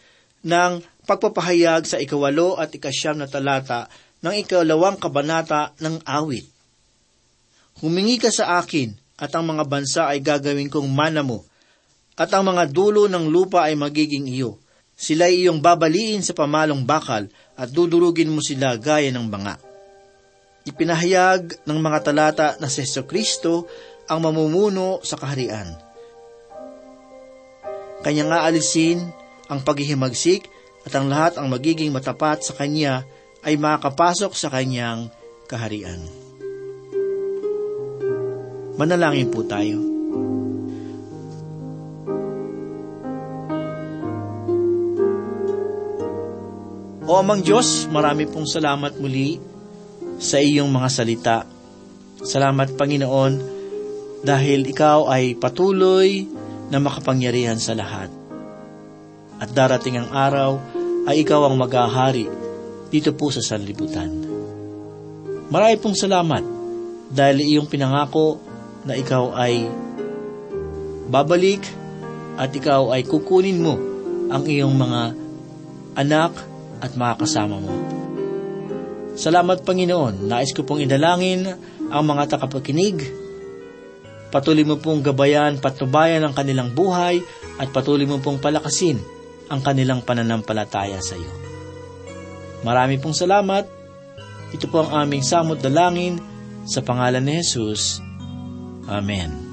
ng 0.44 0.80
pagpapahayag 1.04 1.84
sa 1.84 2.00
ikawalo 2.00 2.56
at 2.56 2.72
ikasyam 2.72 3.20
na 3.20 3.28
talata 3.28 3.92
ng 4.24 4.34
ikalawang 4.40 4.96
kabanata 4.96 5.76
ng 5.76 6.00
awit. 6.08 6.48
Humingi 7.84 8.16
ka 8.16 8.32
sa 8.32 8.56
akin 8.56 8.96
at 9.20 9.28
ang 9.36 9.44
mga 9.44 9.64
bansa 9.68 10.08
ay 10.08 10.24
gagawin 10.24 10.72
kong 10.72 10.88
mana 10.88 11.20
mo, 11.20 11.44
at 12.16 12.30
ang 12.32 12.48
mga 12.48 12.70
dulo 12.70 13.10
ng 13.10 13.28
lupa 13.28 13.66
ay 13.66 13.76
magiging 13.76 14.30
iyo. 14.30 14.56
Sila 14.94 15.26
ay 15.26 15.44
iyong 15.44 15.58
babaliin 15.58 16.22
sa 16.22 16.32
pamalong 16.32 16.86
bakal 16.86 17.26
at 17.58 17.68
dudurugin 17.74 18.30
mo 18.30 18.38
sila 18.38 18.78
gaya 18.78 19.10
ng 19.10 19.26
banga. 19.26 19.58
Ipinahayag 20.64 21.68
ng 21.68 21.76
mga 21.76 21.98
talata 22.00 22.48
na 22.56 22.72
si 22.72 22.80
Yeso 22.80 23.04
Kristo 23.04 23.68
ang 24.08 24.24
mamumuno 24.24 24.96
sa 25.04 25.20
kaharian. 25.20 25.76
Kanya 28.00 28.24
nga 28.32 28.38
alisin 28.48 29.04
ang 29.52 29.60
paghihimagsik 29.60 30.48
at 30.88 30.92
ang 30.96 31.12
lahat 31.12 31.36
ang 31.36 31.52
magiging 31.52 31.92
matapat 31.92 32.40
sa 32.40 32.56
Kanya 32.56 33.04
ay 33.44 33.60
makakapasok 33.60 34.32
sa 34.32 34.48
Kanyang 34.48 35.12
kaharian. 35.52 36.00
Manalangin 38.80 39.28
po 39.28 39.44
tayo. 39.44 39.84
O 47.04 47.20
amang 47.20 47.44
Diyos, 47.44 47.84
marami 47.92 48.24
pong 48.24 48.48
salamat 48.48 48.96
muli 48.96 49.52
sa 50.24 50.40
iyong 50.40 50.72
mga 50.72 50.88
salita. 50.88 51.38
Salamat 52.24 52.80
Panginoon 52.80 53.32
dahil 54.24 54.64
ikaw 54.64 55.12
ay 55.12 55.36
patuloy 55.36 56.24
na 56.72 56.80
makapangyarihan 56.80 57.60
sa 57.60 57.76
lahat. 57.76 58.08
At 59.36 59.52
darating 59.52 60.00
ang 60.00 60.08
araw 60.08 60.56
ay 61.04 61.20
ikaw 61.20 61.44
ang 61.44 61.60
maghahari 61.60 62.24
dito 62.88 63.12
po 63.12 63.28
sa 63.28 63.44
sanlibutan. 63.44 64.08
Marami 65.52 65.76
pong 65.76 65.92
salamat 65.92 66.40
dahil 67.12 67.44
iyong 67.44 67.68
pinangako 67.68 68.40
na 68.88 68.96
ikaw 68.96 69.36
ay 69.36 69.68
babalik 71.12 71.60
at 72.40 72.48
ikaw 72.48 72.96
ay 72.96 73.04
kukunin 73.04 73.60
mo 73.60 73.76
ang 74.32 74.48
iyong 74.48 74.72
mga 74.72 75.02
anak 76.00 76.32
at 76.80 76.96
mga 76.96 77.14
kasama 77.20 77.60
mo. 77.60 78.03
Salamat 79.14 79.62
Panginoon, 79.62 80.26
nais 80.26 80.50
ko 80.50 80.66
pong 80.66 80.82
idalangin 80.82 81.46
ang 81.86 82.04
mga 82.04 82.34
takapakinig. 82.34 82.98
Patuloy 84.34 84.66
mo 84.66 84.82
pong 84.82 85.06
gabayan, 85.06 85.62
patubayan 85.62 86.26
ang 86.26 86.34
kanilang 86.34 86.74
buhay 86.74 87.22
at 87.62 87.70
patuloy 87.70 88.10
mo 88.10 88.18
pong 88.18 88.42
palakasin 88.42 88.98
ang 89.46 89.62
kanilang 89.62 90.02
pananampalataya 90.02 90.98
sa 90.98 91.14
iyo. 91.14 91.30
Marami 92.66 92.98
pong 92.98 93.14
salamat. 93.14 93.70
Ito 94.50 94.66
po 94.66 94.82
ang 94.82 95.06
aming 95.06 95.22
samot 95.22 95.62
dalangin 95.62 96.18
sa 96.66 96.82
pangalan 96.82 97.22
ni 97.22 97.38
Jesus. 97.38 98.02
Amen. 98.90 99.43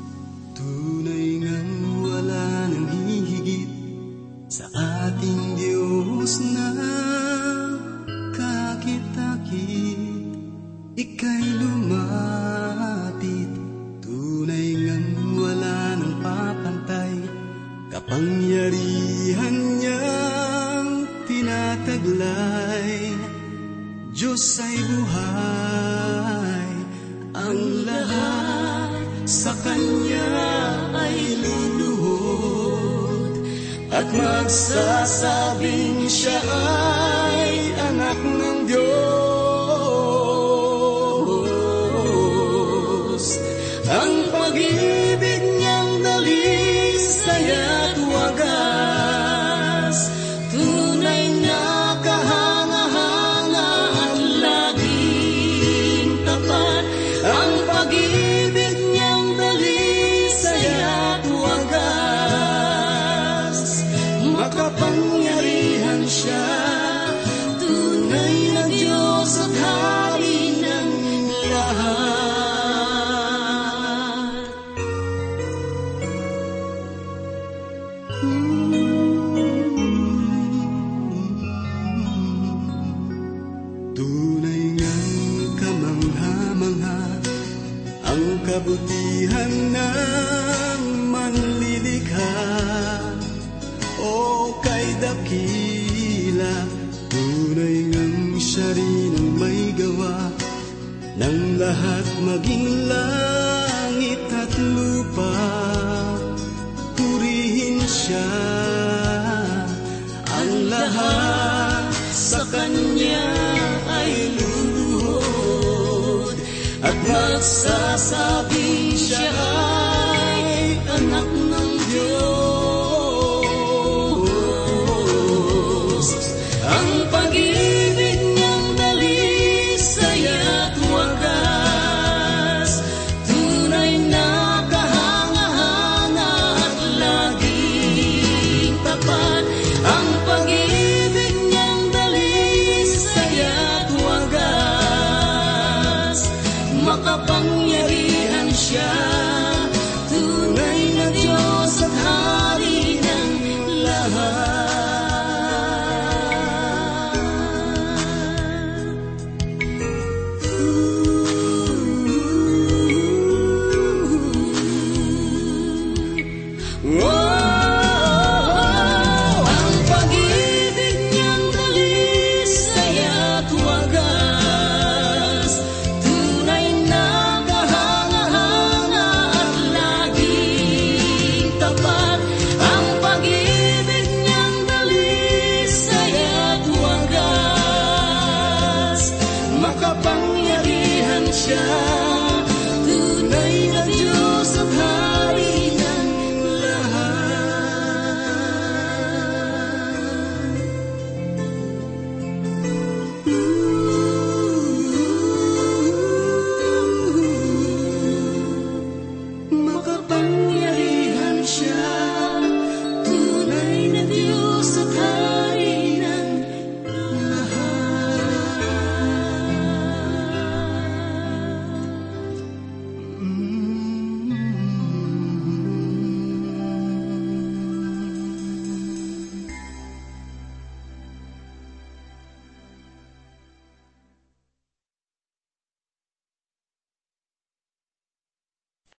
Kapangyarihan 18.01 19.77
niyang 19.77 21.05
tinataglay 21.29 23.13
Diyos 24.09 24.57
ay 24.57 24.77
buhay. 24.89 26.65
Ang 27.37 27.85
lahat 27.85 29.05
sa 29.29 29.53
Kanya 29.61 30.33
ay 30.97 31.45
luluhod 31.45 33.37
At 33.93 34.09
magsasabing 34.09 36.09
siya 36.09 36.41
ay 36.41 37.00